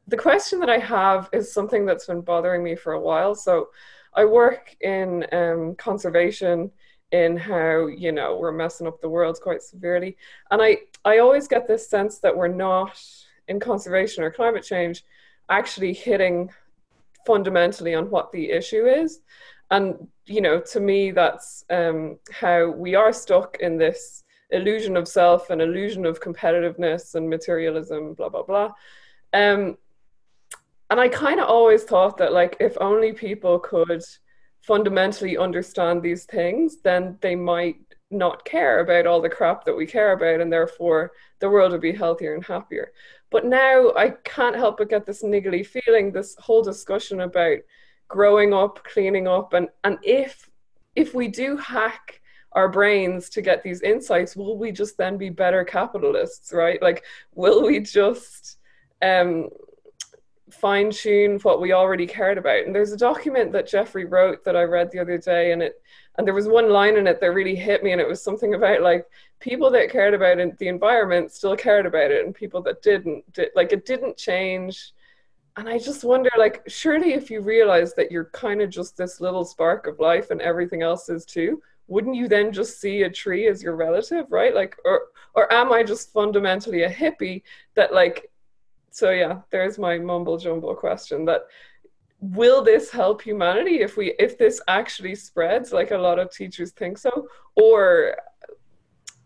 [0.08, 3.34] The question that I have is something that's been bothering me for a while.
[3.34, 3.68] So
[4.14, 6.70] I work in um, conservation
[7.14, 10.16] in how you know we're messing up the world quite severely.
[10.50, 13.00] And i i always get this sense that we're not
[13.46, 15.04] in conservation or climate change
[15.48, 16.50] actually hitting
[17.24, 19.20] fundamentally on what the issue is.
[19.70, 25.06] And you know to me that's um, how we are stuck in this illusion of
[25.06, 28.70] self and illusion of competitiveness and materialism blah blah blah.
[29.32, 29.78] Um,
[30.90, 34.02] and i kind of always thought that like if only people could
[34.66, 37.76] fundamentally understand these things then they might
[38.10, 41.80] not care about all the crap that we care about and therefore the world would
[41.80, 42.92] be healthier and happier
[43.34, 47.58] but now I can't help but get this niggly feeling, this whole discussion about
[48.06, 50.48] growing up, cleaning up, and, and if
[50.94, 52.20] if we do hack
[52.52, 56.80] our brains to get these insights, will we just then be better capitalists, right?
[56.80, 57.02] Like,
[57.34, 58.58] will we just
[59.02, 59.48] um,
[60.60, 62.64] fine tune what we already cared about.
[62.64, 65.80] And there's a document that Jeffrey wrote that I read the other day, and it
[66.16, 68.54] and there was one line in it that really hit me, and it was something
[68.54, 69.06] about like
[69.40, 73.50] people that cared about the environment still cared about it, and people that didn't did
[73.54, 74.92] like it didn't change.
[75.56, 79.20] And I just wonder, like, surely if you realize that you're kind of just this
[79.20, 83.10] little spark of life and everything else is too, wouldn't you then just see a
[83.10, 84.54] tree as your relative, right?
[84.54, 85.02] Like, or
[85.34, 87.42] or am I just fundamentally a hippie
[87.74, 88.30] that like
[88.94, 91.46] so yeah, there's my mumble jumble question that
[92.20, 96.70] will this help humanity if we if this actually spreads like a lot of teachers
[96.70, 97.26] think so?
[97.56, 98.16] Or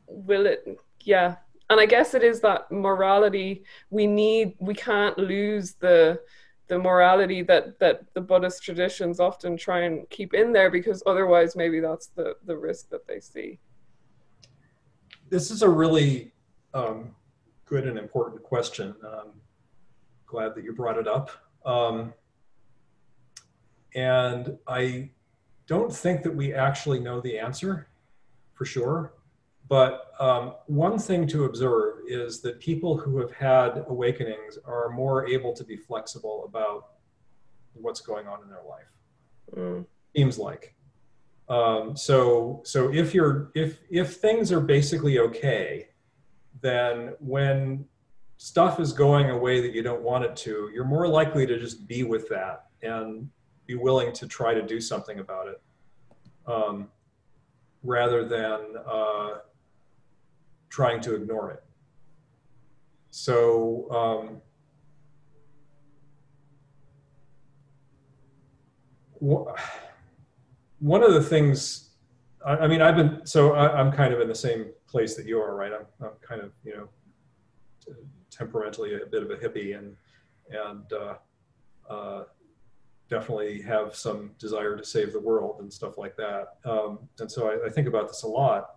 [0.07, 0.67] will it
[1.01, 1.37] yeah.
[1.69, 6.19] And i guess it is that morality we need we can't lose the
[6.69, 11.57] the morality that that the buddhist traditions often try and keep in there because otherwise
[11.57, 13.59] maybe that's the the risk that they see.
[15.29, 16.33] This is a really
[16.73, 17.15] um,
[17.67, 18.95] good and important question.
[19.05, 19.33] Um,
[20.29, 21.31] glad that you brought it up.
[21.65, 22.15] Um,
[23.95, 25.11] and I
[25.67, 27.89] don't think that we actually know the answer
[28.55, 29.15] for sure.
[29.69, 35.27] But um, one thing to observe is that people who have had awakenings are more
[35.27, 36.87] able to be flexible about
[37.75, 38.87] what's going on in their life.
[39.55, 39.87] Mm.
[40.17, 40.75] Seems like.
[41.49, 45.89] Um, so so if you're if if things are basically okay,
[46.61, 47.87] then when
[48.39, 51.59] stuff is going a way that you don't want it to, you're more likely to
[51.59, 53.29] just be with that and
[53.67, 55.61] be willing to try to do something about it
[56.47, 56.89] um,
[57.83, 59.39] rather than uh,
[60.71, 61.65] trying to ignore it.
[63.11, 64.41] So, um,
[70.79, 71.91] one of the things,
[72.47, 75.27] I, I mean, I've been, so I, am kind of in the same place that
[75.27, 75.73] you are, right?
[75.73, 76.89] I'm, I'm kind of, you know,
[78.39, 79.97] temperamentally a bit of a hippie and
[80.51, 81.15] and uh,
[81.91, 82.25] uh,
[83.11, 86.57] definitely have some desire to save the world and stuff like that.
[86.65, 88.71] Um, and so I, I, think about this a lot.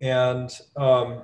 [0.00, 1.22] And um,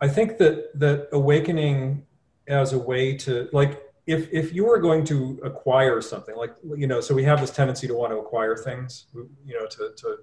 [0.00, 2.06] I think that that awakening
[2.46, 6.86] as a way to like if if you were going to acquire something like you
[6.86, 9.06] know so we have this tendency to want to acquire things
[9.44, 10.16] you know to to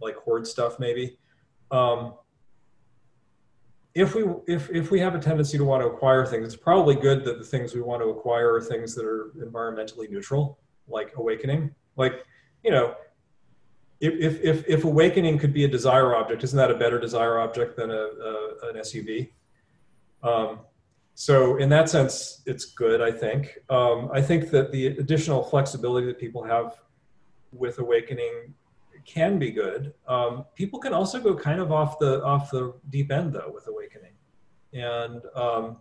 [0.00, 1.16] like hoard stuff maybe
[1.70, 2.14] um,
[3.94, 6.96] if we if if we have a tendency to want to acquire things, it's probably
[6.96, 11.12] good that the things we want to acquire are things that are environmentally neutral, like
[11.16, 11.74] awakening.
[11.96, 12.24] Like,
[12.64, 12.96] you know,
[14.00, 17.38] if if if if awakening could be a desire object, isn't that a better desire
[17.38, 19.30] object than a, a an SUV?
[20.24, 20.60] Um,
[21.14, 23.00] so in that sense, it's good.
[23.00, 23.58] I think.
[23.70, 26.80] Um, I think that the additional flexibility that people have
[27.52, 28.54] with awakening
[29.04, 29.92] can be good.
[30.06, 33.66] Um, people can also go kind of off the off the deep end though with
[33.68, 34.12] awakening,
[34.72, 35.78] and um,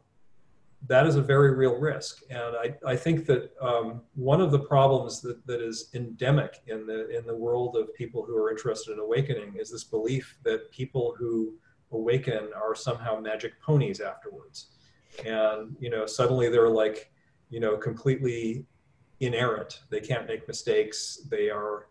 [0.87, 2.23] that is a very real risk.
[2.29, 6.85] And I, I think that um, one of the problems that, that is endemic in
[6.85, 10.71] the in the world of people who are interested in awakening is this belief that
[10.71, 11.53] people who
[11.91, 14.71] awaken are somehow magic ponies afterwards,
[15.25, 17.11] and you know suddenly they're like
[17.49, 18.65] you know completely
[19.21, 19.81] inerrant.
[19.89, 21.25] They can't make mistakes.
[21.29, 21.87] They are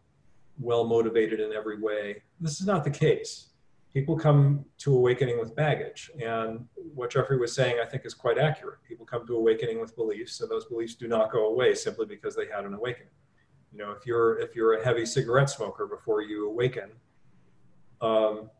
[0.62, 2.22] well motivated in every way.
[2.40, 3.48] This is not the case.
[3.92, 6.10] People come to awakening with baggage.
[6.22, 8.78] And what Jeffrey was saying, I think, is quite accurate.
[8.88, 12.34] People come to awakening with beliefs, and those beliefs do not go away simply because
[12.34, 13.12] they had an awakening.
[13.72, 16.90] You know, if you're if you're a heavy cigarette smoker before you awaken,
[18.00, 18.50] um,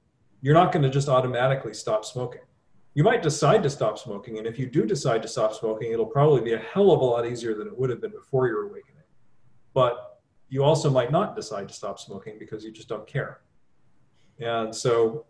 [0.40, 2.40] you're not going to just automatically stop smoking.
[2.94, 6.04] You might decide to stop smoking, and if you do decide to stop smoking, it'll
[6.04, 8.64] probably be a hell of a lot easier than it would have been before your
[8.64, 9.02] awakening.
[9.72, 10.11] But
[10.52, 13.40] you also might not decide to stop smoking because you just don't care.
[14.38, 15.24] And so,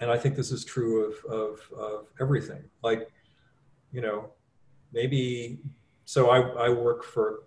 [0.00, 2.64] and I think this is true of, of, of everything.
[2.82, 3.08] Like,
[3.92, 4.30] you know,
[4.92, 5.60] maybe,
[6.06, 7.44] so I, I work for,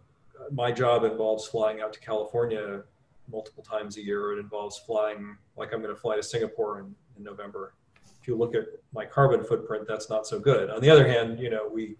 [0.50, 2.82] my job involves flying out to California
[3.30, 4.32] multiple times a year.
[4.32, 7.74] It involves flying, like I'm going to fly to Singapore in, in November.
[8.22, 10.70] If you look at my carbon footprint, that's not so good.
[10.70, 11.98] On the other hand, you know, we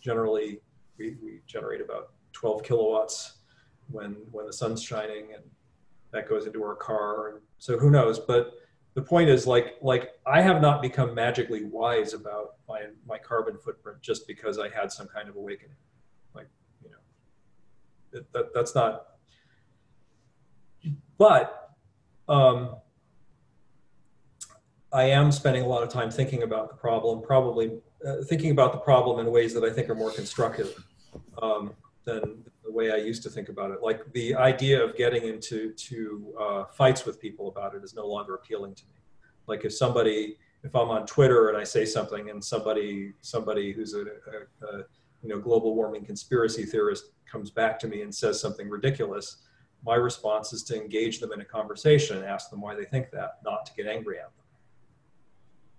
[0.00, 0.58] generally,
[0.98, 3.33] we, we generate about 12 kilowatts
[3.90, 5.42] when when the sun's shining and
[6.12, 7.28] that goes into our car.
[7.30, 8.18] And so who knows?
[8.18, 8.54] But
[8.94, 13.58] the point is like like i have not become magically wise about my my carbon
[13.58, 15.76] footprint just because i had some kind of awakening.
[16.34, 16.48] Like
[16.82, 16.96] you know
[18.12, 19.06] that, that that's not
[21.18, 21.70] but
[22.28, 22.76] um
[24.92, 28.72] i am spending a lot of time thinking about the problem probably uh, thinking about
[28.72, 30.84] the problem in ways that i think are more constructive.
[31.40, 31.72] Um,
[32.04, 33.82] than the way I used to think about it.
[33.82, 38.06] Like the idea of getting into to uh, fights with people about it is no
[38.06, 39.00] longer appealing to me.
[39.46, 43.94] Like if somebody if I'm on Twitter and I say something and somebody somebody who's
[43.94, 44.78] a, a, a
[45.22, 49.38] you know global warming conspiracy theorist comes back to me and says something ridiculous,
[49.84, 53.10] my response is to engage them in a conversation and ask them why they think
[53.10, 54.43] that, not to get angry at them.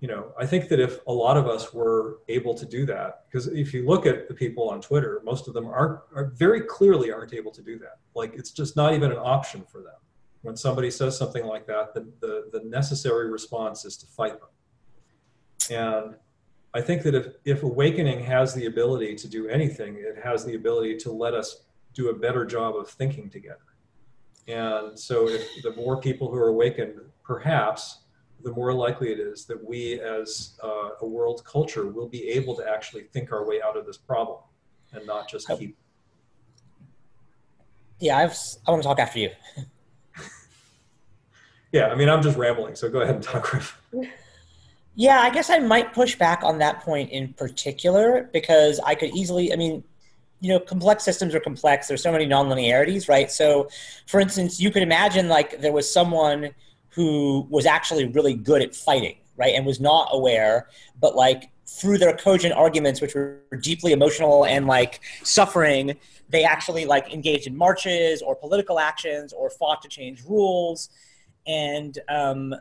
[0.06, 3.24] You know, I think that if a lot of us were able to do that,
[3.26, 6.62] because if you look at the people on Twitter, most of them aren't are very
[6.62, 7.98] clearly aren't able to do that.
[8.14, 9.96] Like it's just not even an option for them.
[10.44, 15.76] When somebody says something like that, the, the, the necessary response is to fight them.
[15.76, 16.16] And
[16.76, 20.54] I think that if, if awakening has the ability to do anything, it has the
[20.54, 21.64] ability to let us
[21.96, 23.74] do a better job of thinking together.
[24.48, 28.05] And so if the more people who are awakened, perhaps,
[28.44, 32.56] the more likely it is that we as uh, a world culture will be able
[32.56, 34.40] to actually think our way out of this problem
[34.94, 35.78] and not just keep.
[38.00, 39.30] Yeah, I've, I want to talk after you.
[41.72, 43.82] yeah, I mean, I'm just rambling, so go ahead and talk, Griff.
[44.98, 49.14] Yeah, I guess I might push back on that point in particular because I could
[49.14, 49.84] easily, I mean,
[50.40, 51.88] you know, complex systems are complex.
[51.88, 53.30] There's so many nonlinearities, right?
[53.30, 53.68] So,
[54.08, 56.52] for instance, you could imagine like there was someone
[56.96, 60.70] who was actually really good at fighting, right, and was not aware,
[61.00, 65.98] but like through their cogent arguments, which were deeply emotional and like suffering,
[66.30, 70.90] they actually like engaged in marches or political actions or fought to change rules,
[71.46, 72.56] and um,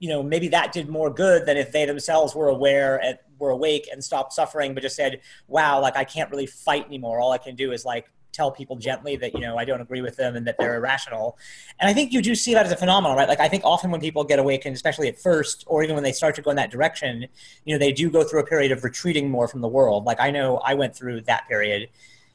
[0.00, 3.50] you know maybe that did more good than if they themselves were aware and were
[3.50, 7.20] awake and stopped suffering but just said wow like i can't really fight anymore.
[7.20, 10.02] All i can do is like tell people gently that you know i don't agree
[10.02, 11.38] with them and that they're irrational.
[11.80, 13.28] And i think you do see that as a phenomenon right?
[13.28, 16.12] Like i think often when people get awakened especially at first or even when they
[16.12, 17.26] start to go in that direction
[17.64, 20.04] you know they do go through a period of retreating more from the world.
[20.04, 21.88] Like i know i went through that period.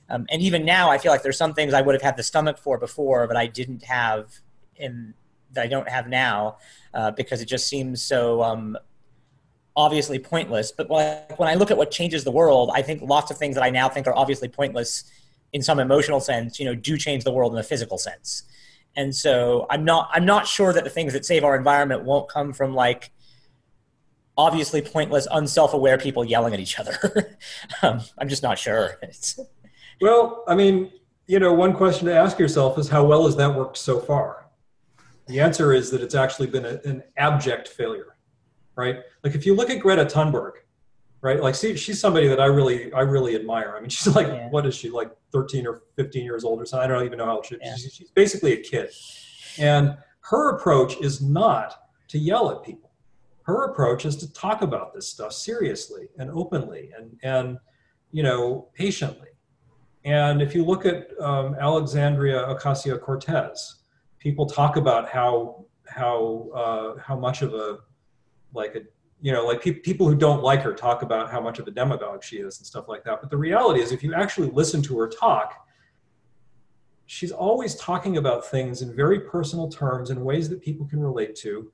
[0.10, 2.24] Um, and even now i feel like there's some things i would have had the
[2.24, 4.40] stomach for before but i didn't have
[4.76, 5.14] in
[5.54, 6.58] that i don't have now
[6.94, 8.78] uh, because it just seems so um,
[9.76, 10.72] obviously pointless.
[10.72, 13.64] But when I look at what changes the world, I think lots of things that
[13.64, 15.06] I now think are obviously pointless
[15.54, 18.44] in some emotional sense, you know, do change the world in a physical sense.
[18.96, 22.30] And so I'm not I'm not sure that the things that save our environment won't
[22.30, 23.12] come from like
[24.38, 27.38] obviously pointless, unself-aware people yelling at each other.
[27.82, 29.00] um, I'm just not sure.
[30.02, 30.92] well, I mean,
[31.28, 34.48] you know, one question to ask yourself is how well has that worked so far?
[35.28, 38.18] The answer is that it's actually been a, an abject failure,
[38.76, 39.00] right?
[39.24, 40.54] Like if you look at Greta Thunberg,
[41.22, 41.42] right?
[41.42, 43.76] Like see, she's somebody that I really, I really admire.
[43.78, 44.50] I mean, she's like, yeah.
[44.50, 46.90] what is she like 13 or 15 years old or something?
[46.90, 47.62] I don't even know how old she is.
[47.64, 47.76] Yeah.
[47.76, 48.90] She's, she's basically a kid.
[49.58, 51.76] And her approach is not
[52.10, 52.92] to yell at people.
[53.44, 57.58] Her approach is to talk about this stuff seriously and openly and, and
[58.12, 59.30] you know, patiently.
[60.04, 63.82] And if you look at um, Alexandria Ocasio Cortez,
[64.20, 67.80] people talk about how how uh, how much of a
[68.54, 68.82] like a
[69.22, 71.72] you know like pe- people who don't like her talk about how much of a
[71.72, 73.22] demagogue she is and stuff like that.
[73.22, 75.62] But the reality is if you actually listen to her talk
[77.12, 81.36] she's always talking about things in very personal terms in ways that people can relate
[81.36, 81.70] to.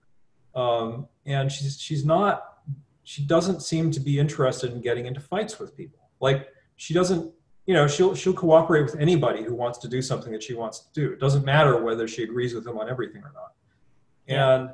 [0.56, 2.58] Um, and she's she's not
[3.04, 6.10] she doesn't seem to be interested in getting into fights with people.
[6.20, 7.32] Like she doesn't
[7.68, 10.80] you know she'll she'll cooperate with anybody who wants to do something that she wants
[10.80, 11.14] to do.
[11.14, 13.52] It doesn't matter whether she agrees with them on everything or not.
[14.28, 14.72] And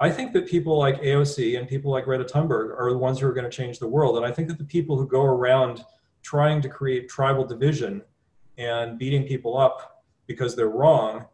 [0.00, 3.26] i think that people like aoc and people like greta thunberg are the ones who
[3.26, 4.16] are going to change the world.
[4.16, 5.84] And i think that the people who go around
[6.22, 8.02] trying to create tribal division
[8.58, 11.26] and beating people up because they're wrong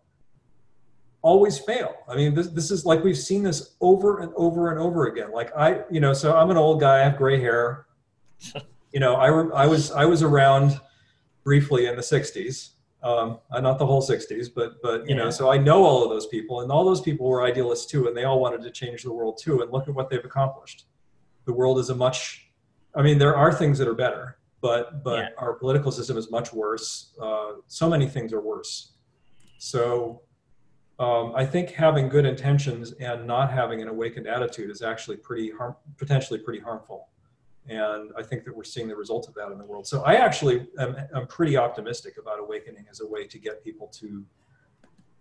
[1.23, 1.95] always fail.
[2.09, 5.33] I mean this, this is like we've seen this over and over and over again.
[5.33, 7.87] Like i you know so i'm an old guy i have gray hair.
[8.93, 9.29] You know i,
[9.63, 10.81] I was i was around
[11.45, 12.71] briefly in the 60s
[13.03, 15.25] um, uh, not the whole 60s but but you yeah.
[15.25, 18.07] know so i know all of those people and all those people were idealists too
[18.07, 20.87] and they all wanted to change the world too and look at what they've accomplished
[21.47, 22.51] the world is a much
[22.95, 25.29] i mean there are things that are better but but yeah.
[25.39, 28.93] our political system is much worse uh, so many things are worse
[29.59, 30.23] so
[30.99, 35.51] um, i think having good intentions and not having an awakened attitude is actually pretty
[35.51, 37.09] harm potentially pretty harmful
[37.71, 39.87] and I think that we're seeing the result of that in the world.
[39.87, 43.87] So I actually am, am pretty optimistic about awakening as a way to get people
[44.01, 44.25] to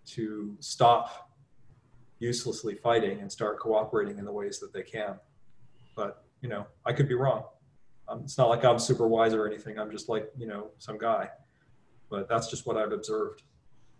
[0.08, 1.30] to stop
[2.18, 5.20] uselessly fighting and start cooperating in the ways that they can.
[5.96, 7.44] But you know, I could be wrong.
[8.08, 9.78] Um, it's not like I'm super wise or anything.
[9.78, 11.30] I'm just like you know some guy.
[12.10, 13.44] But that's just what I've observed.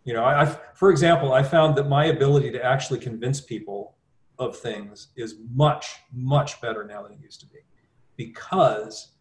[0.06, 3.96] You know, I, I've, for example, I found that my ability to actually convince people
[4.40, 7.60] of things is much, much better now than it used to be
[8.20, 9.14] because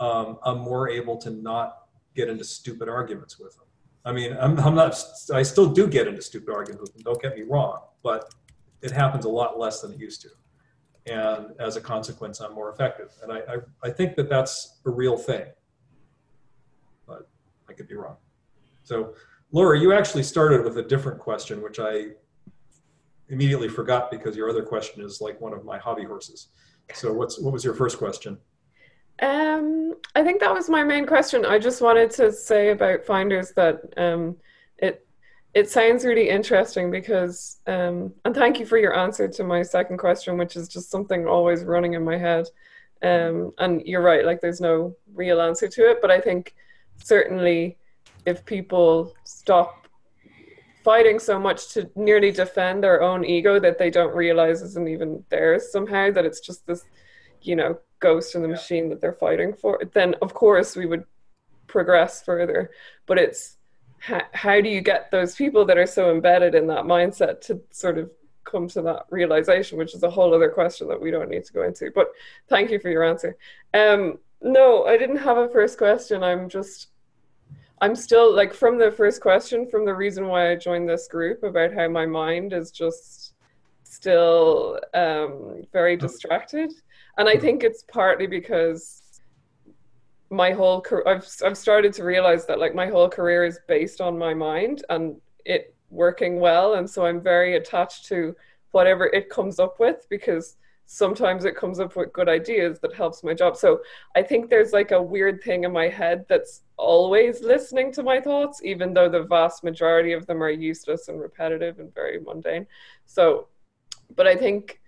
[0.00, 1.82] um, I'm more able to not
[2.16, 3.66] get into stupid arguments with them.
[4.04, 5.00] I mean, I'm, I'm not,
[5.32, 8.34] I still do get into stupid arguments with them, don't get me wrong, but
[8.82, 10.30] it happens a lot less than it used to.
[11.06, 13.12] and as a consequence, I'm more effective.
[13.22, 15.44] And I, I, I think that that's a real thing,
[17.06, 17.28] but
[17.68, 18.16] I could be wrong.
[18.82, 19.14] So,
[19.52, 22.06] Laura, you actually started with a different question, which I
[23.28, 26.48] immediately forgot because your other question is like one of my hobby horses.
[26.94, 28.38] So, what's what was your first question?
[29.20, 31.44] Um, I think that was my main question.
[31.44, 34.36] I just wanted to say about finders that um,
[34.78, 35.06] it
[35.54, 39.98] it sounds really interesting because um, and thank you for your answer to my second
[39.98, 42.46] question, which is just something always running in my head.
[43.02, 46.54] Um, and you're right, like there's no real answer to it, but I think
[47.02, 47.76] certainly
[48.26, 49.81] if people stop
[50.84, 55.24] fighting so much to nearly defend their own ego that they don't realize isn't even
[55.28, 56.84] theirs somehow, that it's just this,
[57.42, 61.04] you know, ghost in the machine that they're fighting for, then of course we would
[61.68, 62.70] progress further.
[63.06, 63.56] But it's
[63.98, 67.60] how, how do you get those people that are so embedded in that mindset to
[67.70, 68.10] sort of
[68.44, 71.52] come to that realization, which is a whole other question that we don't need to
[71.52, 71.90] go into.
[71.94, 72.08] But
[72.48, 73.36] thank you for your answer.
[73.72, 76.24] Um, no, I didn't have a first question.
[76.24, 76.88] I'm just,
[77.82, 81.42] I'm still like from the first question, from the reason why I joined this group
[81.42, 83.34] about how my mind is just
[83.82, 86.72] still um, very distracted.
[87.18, 89.02] And I think it's partly because
[90.30, 94.00] my whole career, I've, I've started to realize that like my whole career is based
[94.00, 96.74] on my mind and it working well.
[96.74, 98.36] And so I'm very attached to
[98.70, 100.56] whatever it comes up with because
[100.86, 103.56] sometimes it comes up with good ideas that helps my job.
[103.56, 103.80] So
[104.14, 108.20] I think there's like a weird thing in my head that's always listening to my
[108.20, 112.66] thoughts, even though the vast majority of them are useless and repetitive and very mundane.
[113.06, 113.48] So,
[114.16, 114.80] but I think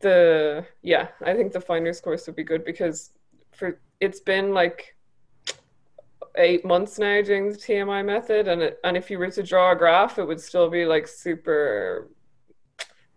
[0.00, 3.10] the, yeah, I think the finder's course would be good because
[3.52, 4.96] for it's been like
[6.36, 9.72] eight months now doing the TMI method, and it, and if you were to draw
[9.72, 12.08] a graph, it would still be like super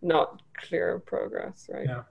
[0.02, 1.88] not clear progress, right?
[1.88, 2.04] Yeah.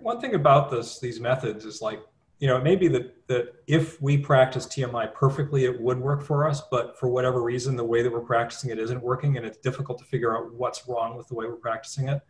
[0.00, 2.00] One thing about this, these methods is like,
[2.38, 6.22] you know, it may be that, that if we practice TMI perfectly, it would work
[6.22, 9.46] for us, but for whatever reason, the way that we're practicing it isn't working, and
[9.46, 12.20] it's difficult to figure out what's wrong with the way we're practicing it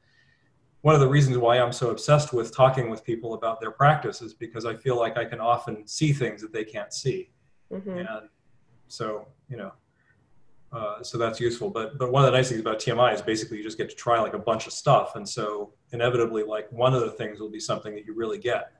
[0.86, 4.22] one of the reasons why I'm so obsessed with talking with people about their practice
[4.22, 7.30] is because I feel like I can often see things that they can't see.
[7.72, 7.90] Mm-hmm.
[7.90, 8.28] And
[8.86, 9.72] so, you know,
[10.72, 11.70] uh, so that's useful.
[11.70, 13.96] But but one of the nice things about TMI is basically you just get to
[13.96, 17.50] try like a bunch of stuff, and so inevitably, like one of the things will
[17.50, 18.72] be something that you really get,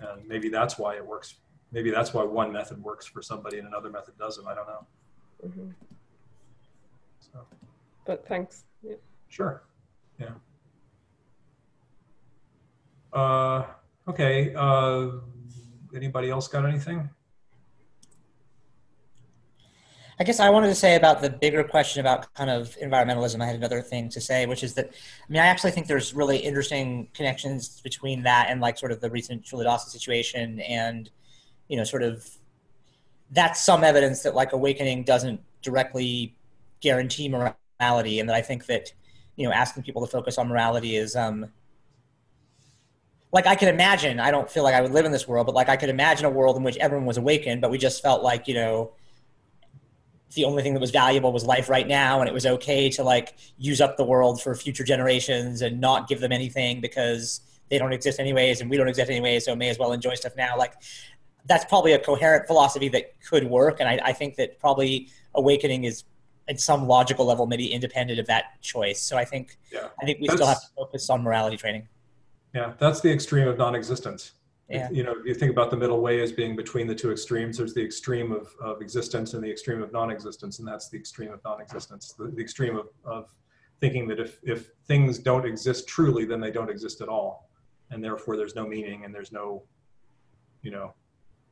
[0.00, 1.36] and maybe that's why it works.
[1.70, 4.46] Maybe that's why one method works for somebody and another method doesn't.
[4.46, 4.86] I don't know.
[5.46, 5.70] Mm-hmm.
[7.20, 7.46] So.
[8.06, 8.64] But thanks.
[8.82, 8.94] Yeah.
[9.28, 9.62] Sure.
[10.18, 10.30] Yeah.
[13.12, 13.64] Uh,
[14.08, 14.54] okay.
[14.54, 15.10] Uh,
[15.94, 17.10] anybody else got anything?
[20.20, 23.40] I guess I wanted to say about the bigger question about kind of environmentalism.
[23.40, 26.12] I had another thing to say, which is that I mean, I actually think there's
[26.12, 31.08] really interesting connections between that and like sort of the recent Culadasa situation, and
[31.68, 32.28] you know, sort of
[33.30, 36.34] that's some evidence that like awakening doesn't directly
[36.80, 38.92] guarantee morality, and that I think that
[39.36, 41.46] you know, asking people to focus on morality is um,
[43.30, 45.54] like I could imagine, I don't feel like I would live in this world, but
[45.54, 48.24] like I could imagine a world in which everyone was awakened, but we just felt
[48.24, 48.94] like, you know,
[50.34, 53.02] the only thing that was valuable was life right now and it was okay to
[53.02, 57.78] like use up the world for future generations and not give them anything because they
[57.78, 60.56] don't exist anyways and we don't exist anyways so may as well enjoy stuff now.
[60.56, 60.74] Like
[61.46, 65.84] that's probably a coherent philosophy that could work and I, I think that probably awakening
[65.84, 66.04] is
[66.48, 69.00] at some logical level maybe independent of that choice.
[69.00, 71.88] So i think yeah, i think we still have to focus on morality training.
[72.54, 74.32] Yeah, that's the extreme of non-existence.
[74.68, 74.90] Yeah.
[74.90, 77.56] You know, you think about the middle way as being between the two extremes.
[77.56, 81.32] There's the extreme of, of existence and the extreme of non-existence, and that's the extreme
[81.32, 82.12] of non-existence.
[82.12, 83.32] The, the extreme of, of
[83.80, 87.48] thinking that if, if things don't exist truly, then they don't exist at all,
[87.90, 89.62] and therefore there's no meaning and there's no,
[90.62, 90.92] you know,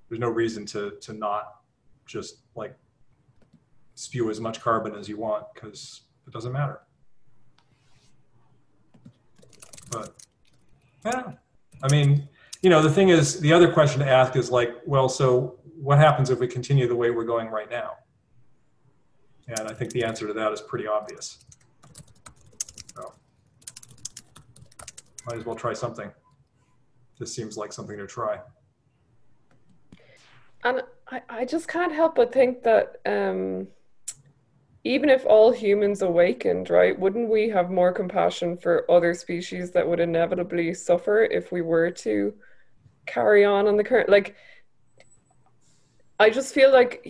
[0.08, 1.62] there's no reason to to not
[2.04, 2.76] just like
[3.94, 6.80] spew as much carbon as you want because it doesn't matter.
[9.90, 10.14] But
[11.04, 11.32] yeah.
[11.82, 12.28] I mean,
[12.66, 15.98] you know, the thing is, the other question to ask is like, well, so what
[15.98, 17.92] happens if we continue the way we're going right now?
[19.46, 21.44] And I think the answer to that is pretty obvious.
[22.92, 23.12] So,
[25.28, 26.10] might as well try something.
[27.20, 28.40] This seems like something to try.
[30.64, 33.68] And I, I just can't help but think that um,
[34.82, 39.86] even if all humans awakened, right, wouldn't we have more compassion for other species that
[39.86, 42.34] would inevitably suffer if we were to
[43.06, 44.08] carry on on the current?
[44.08, 44.36] Like,
[46.18, 47.06] I just feel like,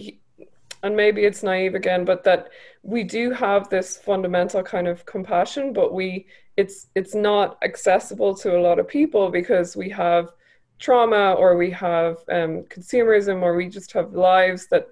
[0.82, 2.48] and maybe it's naive again, but that
[2.82, 8.56] we do have this fundamental kind of compassion, but we it's it's not accessible to
[8.56, 10.32] a lot of people because we have
[10.78, 14.88] trauma or we have um, consumerism or we just have lives that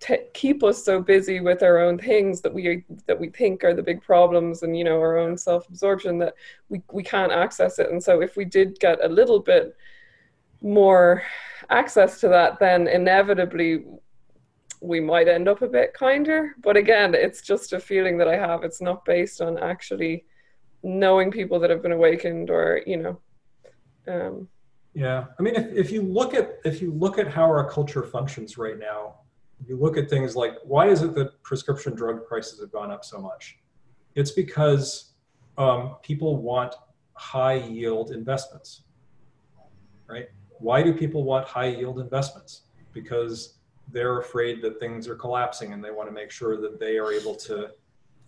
[0.00, 3.74] t- keep us so busy with our own things that we that we think are
[3.74, 6.34] the big problems and you know our own self-absorption that
[6.68, 9.76] we, we can't access it and so if we did get a little bit
[10.62, 11.22] more
[11.70, 13.84] access to that then inevitably
[14.80, 18.36] we might end up a bit kinder but again it's just a feeling that i
[18.36, 20.24] have it's not based on actually
[20.82, 23.20] knowing people that have been awakened or you know
[24.08, 24.48] um,
[24.94, 28.02] yeah i mean if, if you look at if you look at how our culture
[28.02, 29.14] functions right now
[29.64, 33.04] you look at things like why is it that prescription drug prices have gone up
[33.04, 33.58] so much?
[34.14, 35.12] It's because
[35.56, 36.74] um, people want
[37.14, 38.82] high yield investments,
[40.06, 40.28] right?
[40.58, 42.62] Why do people want high yield investments?
[42.92, 43.58] Because
[43.92, 47.12] they're afraid that things are collapsing and they want to make sure that they are
[47.12, 47.70] able to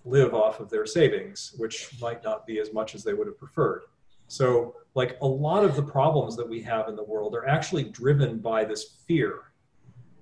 [0.05, 3.39] live off of their savings, which might not be as much as they would have
[3.39, 3.83] preferred.
[4.29, 7.85] So, like a lot of the problems that we have in the world are actually
[7.85, 9.53] driven by this fear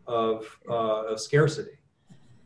[0.06, 1.78] of, uh, of scarcity.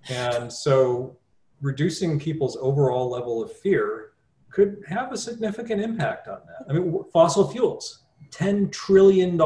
[0.09, 1.17] And so
[1.61, 4.13] reducing people's overall level of fear
[4.51, 6.67] could have a significant impact on that.
[6.69, 9.41] I mean, fossil fuels, $10 trillion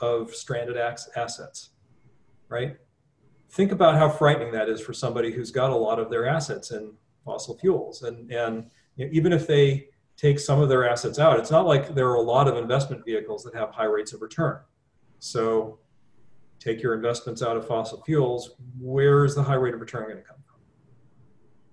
[0.00, 1.70] of stranded assets,
[2.48, 2.76] right?
[3.50, 6.70] Think about how frightening that is for somebody who's got a lot of their assets
[6.70, 6.92] in
[7.24, 8.02] fossil fuels.
[8.02, 11.66] And, and you know, even if they take some of their assets out, it's not
[11.66, 14.60] like there are a lot of investment vehicles that have high rates of return.
[15.18, 15.78] So
[16.58, 20.16] take your investments out of fossil fuels, where is the high rate of return going
[20.16, 20.56] to come from?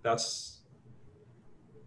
[0.02, 0.61] That's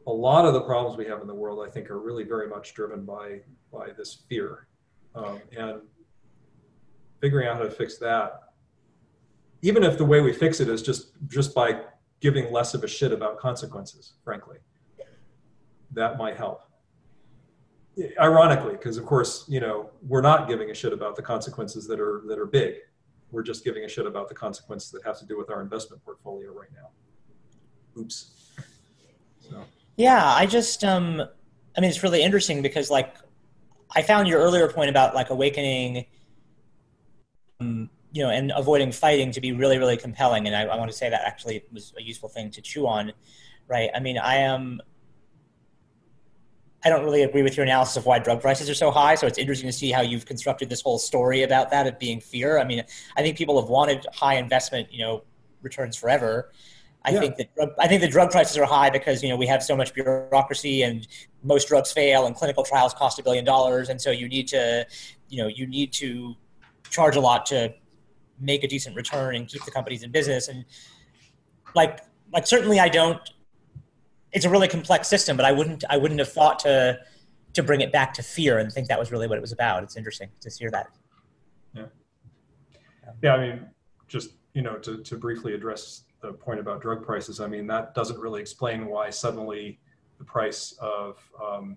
[0.06, 2.48] a lot of the problems we have in the world, I think, are really very
[2.48, 3.40] much driven by,
[3.72, 4.66] by this fear.
[5.14, 5.80] Um, and
[7.20, 8.40] figuring out how to fix that,
[9.62, 11.82] even if the way we fix it is just, just by
[12.20, 14.58] giving less of a shit about consequences, frankly,
[15.92, 16.62] that might help
[18.20, 22.00] ironically because of course you know we're not giving a shit about the consequences that
[22.00, 22.74] are that are big
[23.34, 26.02] we're just giving a shit about the consequences that have to do with our investment
[26.04, 26.88] portfolio right now.
[28.00, 28.32] Oops.
[29.40, 29.64] So.
[29.96, 31.20] Yeah, I just, um,
[31.76, 33.14] I mean, it's really interesting because, like,
[33.94, 36.06] I found your earlier point about like awakening,
[37.60, 40.46] um, you know, and avoiding fighting to be really, really compelling.
[40.46, 43.12] And I, I want to say that actually was a useful thing to chew on,
[43.68, 43.90] right?
[43.94, 44.80] I mean, I am
[46.84, 49.14] I don't really agree with your analysis of why drug prices are so high.
[49.14, 52.20] So it's interesting to see how you've constructed this whole story about that of being
[52.20, 52.58] fear.
[52.58, 52.84] I mean,
[53.16, 55.24] I think people have wanted high investment, you know,
[55.62, 56.52] returns forever.
[57.04, 57.20] I yeah.
[57.20, 59.76] think that I think the drug prices are high because you know we have so
[59.76, 61.06] much bureaucracy and
[61.42, 64.86] most drugs fail and clinical trials cost a billion dollars and so you need to
[65.28, 66.34] you know you need to
[66.88, 67.74] charge a lot to
[68.40, 70.64] make a decent return and keep the companies in business and
[71.74, 72.00] like
[72.32, 73.20] like certainly I don't
[74.34, 76.98] it's a really complex system, but I wouldn't I wouldn't have thought to
[77.54, 79.84] to bring it back to fear and think that was really what it was about.
[79.84, 80.88] It's interesting to hear that.
[81.72, 81.84] Yeah.
[83.22, 83.66] Yeah, I mean,
[84.08, 87.94] just you know, to to briefly address the point about drug prices, I mean that
[87.94, 89.80] doesn't really explain why suddenly
[90.18, 91.76] the price of um,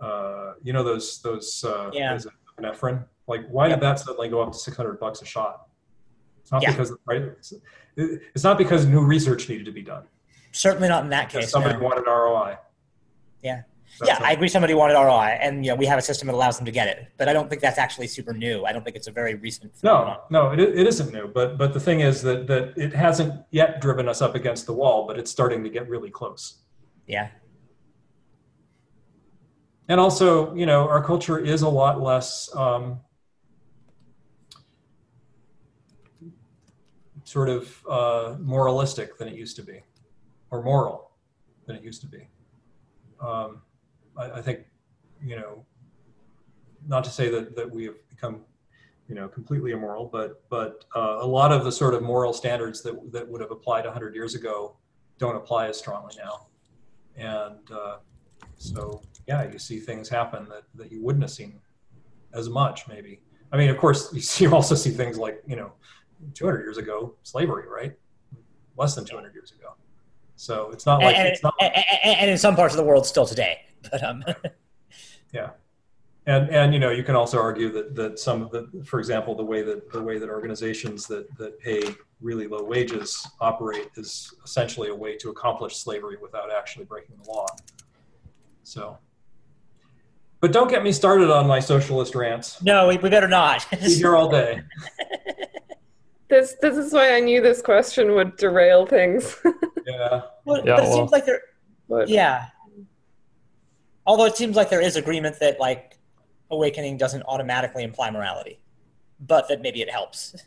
[0.00, 2.18] uh, you know those those uh, yeah.
[2.58, 3.78] epinephrine like why yep.
[3.78, 5.68] did that suddenly go up to 600 bucks a shot
[6.40, 6.70] it's not yeah.
[6.70, 7.22] because right?
[7.22, 7.54] price
[7.96, 10.04] it's not because new research needed to be done
[10.52, 11.50] Certainly not in that case.
[11.50, 11.84] Somebody no.
[11.84, 12.58] wanted ROI.
[13.42, 13.62] Yeah.
[14.04, 14.48] Yeah, I agree.
[14.48, 16.88] Somebody wanted ROI, and you know we have a system that allows them to get
[16.88, 17.08] it.
[17.18, 18.64] But I don't think that's actually super new.
[18.64, 19.76] I don't think it's a very recent.
[19.76, 20.18] Phenomenon.
[20.30, 21.28] No, no, it, it isn't new.
[21.28, 24.72] But but the thing is that that it hasn't yet driven us up against the
[24.72, 26.62] wall, but it's starting to get really close.
[27.06, 27.28] Yeah.
[29.88, 33.00] And also, you know, our culture is a lot less um,
[37.24, 39.82] sort of uh, moralistic than it used to be
[40.50, 41.10] or moral
[41.66, 42.28] than it used to be.
[43.20, 43.62] Um,
[44.16, 44.60] I, I, think,
[45.24, 45.64] you know,
[46.86, 48.40] not to say that, that we have become,
[49.08, 52.82] you know, completely immoral, but but uh, a lot of the sort of moral standards
[52.82, 54.76] that that would have applied 100 years ago
[55.18, 56.46] don't apply as strongly now,
[57.16, 57.96] and uh,
[58.56, 61.60] so yeah, you see things happen that that you wouldn't have seen
[62.32, 63.20] as much maybe.
[63.52, 65.72] I mean, of course, you, see, you also see things like you know,
[66.34, 67.92] 200 years ago, slavery, right?
[68.76, 69.74] Less than 200 years ago.
[70.36, 71.54] So it's not like and, it's not.
[71.60, 71.72] And,
[72.04, 73.60] and, in some parts of the world, still today.
[73.90, 74.24] But um.
[75.32, 75.50] yeah,
[76.26, 79.34] and and you know you can also argue that that some of the, for example,
[79.34, 81.82] the way that the way that organizations that that pay
[82.20, 87.30] really low wages operate is essentially a way to accomplish slavery without actually breaking the
[87.30, 87.46] law.
[88.62, 88.98] So.
[90.40, 92.60] But don't get me started on my socialist rants.
[92.62, 93.64] No, we, we better not.
[93.70, 94.60] Be here all day.
[96.28, 99.36] This this is why I knew this question would derail things.
[99.86, 100.22] Yeah.
[100.44, 101.42] Well, Yeah, but it well- seems like there,
[101.88, 102.46] but yeah.
[104.06, 105.98] Although it seems like there is agreement that like
[106.50, 108.58] awakening doesn't automatically imply morality,
[109.20, 110.36] but that maybe it helps.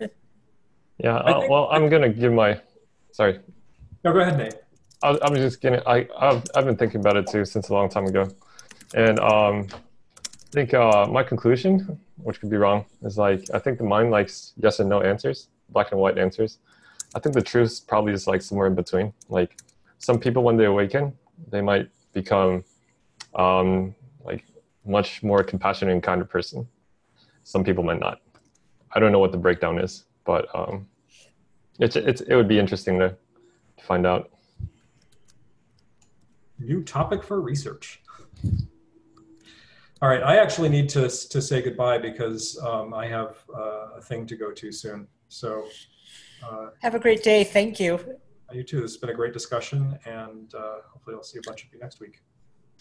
[0.98, 1.18] Yeah.
[1.18, 2.62] Uh, think- well, I'm gonna give my.
[3.12, 3.40] Sorry.
[4.06, 4.56] No, go ahead, Nate.
[5.04, 5.82] I, was- I'm just getting.
[5.86, 8.30] I I've, I've been thinking about it too since a long time ago,
[8.94, 13.78] and um, I think uh, my conclusion, which could be wrong, is like I think
[13.78, 16.60] the mind likes yes and no answers, black and white answers.
[17.14, 19.12] I think the truth probably is like somewhere in between.
[19.28, 19.58] Like
[20.00, 21.12] some people, when they awaken,
[21.50, 22.64] they might become
[23.36, 23.94] um,
[24.24, 24.44] like
[24.86, 26.68] much more compassionate and kind of person.
[27.44, 28.22] Some people might not.
[28.92, 30.88] I don't know what the breakdown is, but um,
[31.80, 33.10] it's it's it would be interesting to,
[33.78, 34.32] to find out.
[36.58, 38.02] New topic for research.
[40.02, 44.02] All right, I actually need to, to say goodbye because um, I have uh, a
[44.02, 45.08] thing to go to soon.
[45.30, 45.66] So,
[46.44, 47.44] uh, Have a great day.
[47.44, 48.00] Thank you.
[48.54, 48.82] you too.
[48.82, 51.80] This has been a great discussion, and uh, hopefully, I'll see a bunch of you
[51.80, 52.22] next week.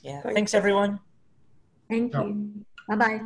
[0.04, 0.20] Yeah.
[0.20, 0.34] Thanks.
[0.34, 1.00] Thanks everyone.
[1.88, 2.64] Thank you.
[2.88, 3.22] Bye-bye.